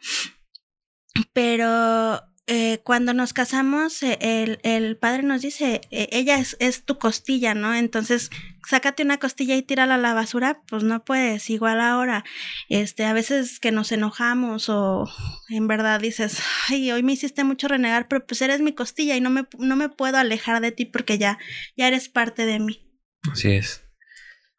[1.33, 6.83] pero eh, cuando nos casamos, eh, el, el padre nos dice, eh, ella es, es
[6.83, 7.73] tu costilla, ¿no?
[7.73, 8.29] Entonces,
[8.67, 12.25] sácate una costilla y tírala a la basura, pues no puedes, igual ahora.
[12.67, 15.09] Este, a veces que nos enojamos o
[15.49, 19.21] en verdad dices, ay, hoy me hiciste mucho renegar, pero pues eres mi costilla y
[19.21, 21.39] no me, no me puedo alejar de ti porque ya,
[21.77, 22.89] ya eres parte de mí.
[23.31, 23.82] Así es.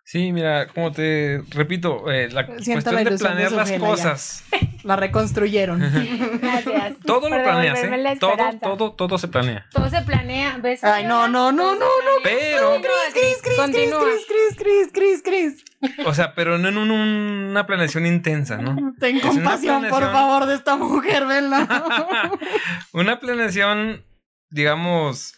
[0.06, 3.86] Sí, mira, como te repito, eh, la Siento cuestión la de planear las Sofía ya.
[3.86, 4.44] cosas.
[4.84, 5.80] La reconstruyeron.
[6.42, 6.98] Gracias.
[7.06, 8.16] Todo lo planeas, ¿eh?
[8.20, 9.64] Todo, todo, todo se planea.
[9.72, 10.84] Todo se planea, ¿ves?
[10.84, 12.10] Ay, no, no, no, no, no.
[12.22, 12.82] Pero,
[13.14, 14.04] Cris, continúa.
[14.04, 14.58] Cris, Cris,
[14.92, 15.64] Cris, Cris, Cris.
[16.04, 18.92] o sea, pero no en un- una planeación intensa, ¿no?
[19.00, 21.66] Ten compasión, por favor, de esta mujer, ¿verdad?
[22.92, 24.04] Una planeación,
[24.50, 25.32] digamos,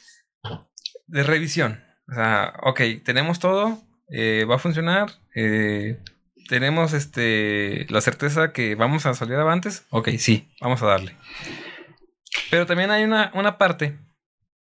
[1.06, 1.84] de revisión.
[2.10, 5.98] O sea, ok, tenemos todo, eh, va a funcionar, eh,
[6.48, 9.84] tenemos este la certeza que vamos a salir avantes.
[9.90, 11.16] Ok, sí, vamos a darle.
[12.50, 13.98] Pero también hay una, una parte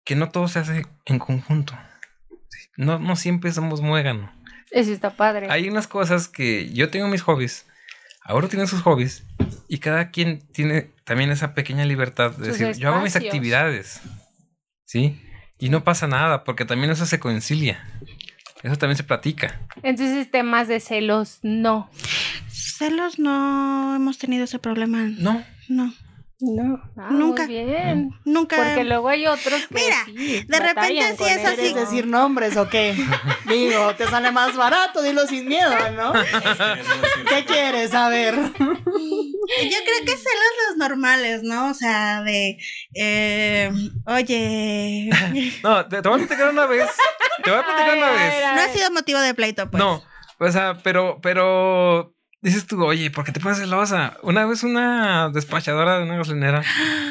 [0.04, 1.78] que no todo se hace en conjunto.
[2.76, 4.32] No, no siempre somos muégano.
[4.70, 5.48] Eso está padre.
[5.50, 7.66] Hay unas cosas que yo tengo mis hobbies,
[8.22, 9.24] ahora tiene sus hobbies,
[9.68, 14.00] y cada quien tiene también esa pequeña libertad de Sus decir, yo hago mis actividades,
[14.84, 15.20] ¿sí?
[15.58, 17.84] Y no pasa nada, porque también eso se concilia,
[18.62, 19.60] eso también se platica.
[19.82, 21.90] Entonces, temas de celos, no.
[22.48, 25.02] Celos no hemos tenido ese problema.
[25.04, 25.92] No, No,
[26.42, 26.80] No.
[26.96, 27.44] Ah, Nunca.
[27.46, 28.10] Muy bien.
[28.24, 28.56] nunca.
[28.56, 31.54] Porque luego hay otros que Mira, sí, de repente sí es así.
[31.56, 32.94] ¿Quieres decir nombres o qué?
[33.46, 36.12] Digo, te sale más barato, dilo sin miedo, ¿no?
[37.28, 37.92] ¿Qué quieres?
[37.94, 38.34] A ver.
[38.36, 41.70] Yo creo que celos los normales, ¿no?
[41.70, 42.56] O sea, de,
[42.94, 43.70] eh,
[44.06, 45.10] oye,
[45.62, 46.88] no, te, te voy a platicar una vez,
[47.44, 48.34] te voy a platicar una A ver, a vez.
[48.34, 49.78] ver, a no ha sido motivo de pleito, pues.
[49.82, 50.02] No,
[50.38, 54.16] o sea, pero, pero dices tú, oye, ¿por qué te pones celosa?
[54.22, 56.62] Una vez una despachadora de una gasolinera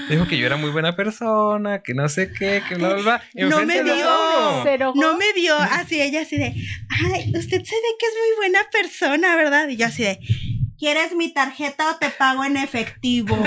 [0.10, 3.24] dijo que yo era muy buena persona, que no sé qué, que bla, bla, bla.
[3.48, 4.94] No me vio.
[4.96, 8.60] No me vio así, ella así de, ay, usted se ve que es muy buena
[8.72, 9.68] persona, ¿verdad?
[9.68, 10.20] Y yo así de,
[10.80, 13.38] ¿quieres mi tarjeta o te pago en efectivo?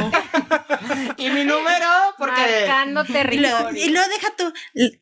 [1.16, 1.86] Y mi número,
[2.18, 2.66] porque.
[2.66, 3.84] Marcando territorio.
[3.84, 4.52] y luego deja tú,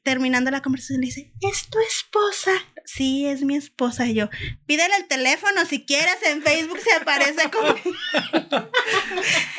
[0.03, 2.53] terminando la conversación, le dice, ¿es tu esposa?
[2.85, 4.07] Sí, es mi esposa.
[4.07, 4.29] Y yo,
[4.67, 7.75] pídele el teléfono si quieres, en Facebook se aparece como...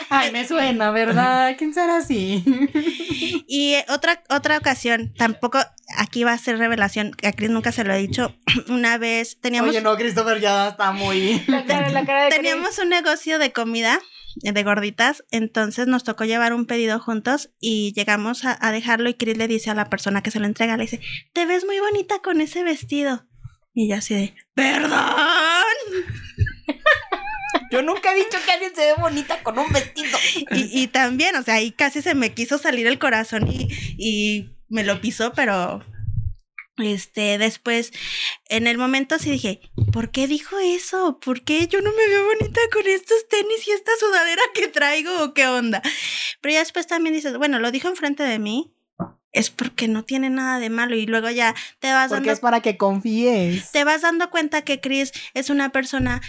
[0.10, 1.56] Ay, me suena, ¿verdad?
[1.58, 2.44] ¿Quién será así?
[3.48, 5.60] Y otra, otra ocasión, tampoco,
[5.98, 8.36] aquí va a ser revelación, a Chris nunca se lo he dicho,
[8.70, 9.72] una vez teníamos...
[9.72, 11.44] Oye, no, Christopher ya está muy.
[11.48, 12.42] La cara, la cara de Cris.
[12.42, 14.00] Teníamos un negocio de comida
[14.36, 19.16] de gorditas, entonces nos tocó llevar un pedido juntos y llegamos a, a dejarlo y
[19.16, 21.02] Chris le dice a la persona que se lo entrega, le dice,
[21.34, 23.26] te ves muy bonita con ese vestido.
[23.74, 24.92] Y ella así de, perdón.
[27.72, 30.18] Yo nunca he dicho que alguien se ve bonita con un vestido.
[30.52, 34.50] Y, y también, o sea, ahí casi se me quiso salir el corazón y, y
[34.68, 35.84] me lo pisó, pero
[36.82, 37.92] este, después,
[38.50, 39.62] en el momento sí dije,
[39.92, 41.20] ¿por qué dijo eso?
[41.20, 45.24] ¿Por qué yo no me veo bonita con estos tenis y esta sudadera que traigo
[45.24, 45.82] o qué onda?
[46.42, 48.74] Pero ya después también dices, bueno, lo dijo enfrente de mí,
[49.34, 52.40] es porque no tiene nada de malo y luego ya te vas Porque dando es
[52.42, 53.72] para que confíes.
[53.72, 56.22] te vas dando cuenta que Chris es una persona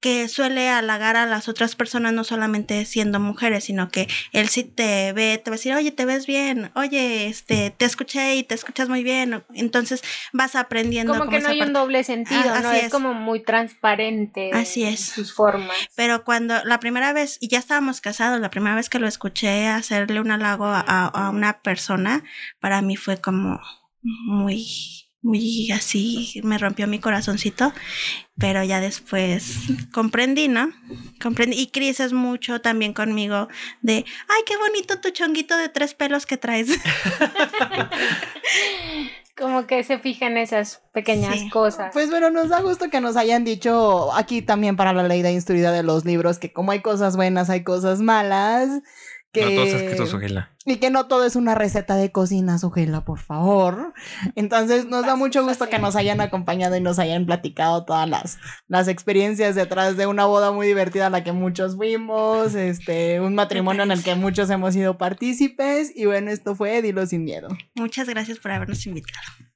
[0.00, 4.64] que suele halagar a las otras personas no solamente siendo mujeres, sino que él sí
[4.64, 8.42] te ve, te va a decir, oye, te ves bien, oye, este, te escuché y
[8.42, 9.44] te escuchas muy bien.
[9.54, 11.12] Entonces vas aprendiendo.
[11.16, 12.68] Como que no hay un doble sentido, Ah, ¿no?
[12.70, 12.90] así Es, es.
[12.92, 14.50] como muy transparente.
[14.54, 15.00] Así es.
[15.00, 15.76] Sus formas.
[15.94, 19.68] Pero cuando la primera vez, y ya estábamos casados, la primera vez que lo escuché
[19.68, 22.24] hacerle un halago a, a una persona,
[22.58, 23.60] para mí fue como
[24.02, 24.66] muy,
[25.22, 27.72] muy así, me rompió mi corazoncito,
[28.38, 29.56] pero ya después
[29.92, 30.70] comprendí, ¿no?
[31.22, 31.58] Comprendí.
[31.60, 33.48] Y Chris es mucho también conmigo
[33.82, 33.96] de,
[34.28, 36.68] ay, qué bonito tu chonguito de tres pelos que traes.
[39.36, 41.48] Como que se fija en esas pequeñas Sí.
[41.50, 41.90] cosas.
[41.94, 45.32] Pues bueno, nos da gusto que nos hayan dicho aquí también para la ley de
[45.32, 48.82] instruida de los libros que como hay cosas buenas, hay cosas malas.
[49.32, 49.44] Que...
[49.44, 50.50] No todo está escrito su gila.
[50.66, 53.94] Y que no todo es una receta de cocina, Sujela, por favor.
[54.34, 58.38] Entonces nos da mucho gusto que nos hayan acompañado y nos hayan platicado todas las,
[58.68, 63.34] las experiencias detrás de una boda muy divertida a la que muchos fuimos, este, un
[63.34, 65.92] matrimonio en el que muchos hemos sido partícipes.
[65.94, 67.48] Y bueno, esto fue Dilo sin miedo.
[67.74, 69.49] Muchas gracias por habernos invitado.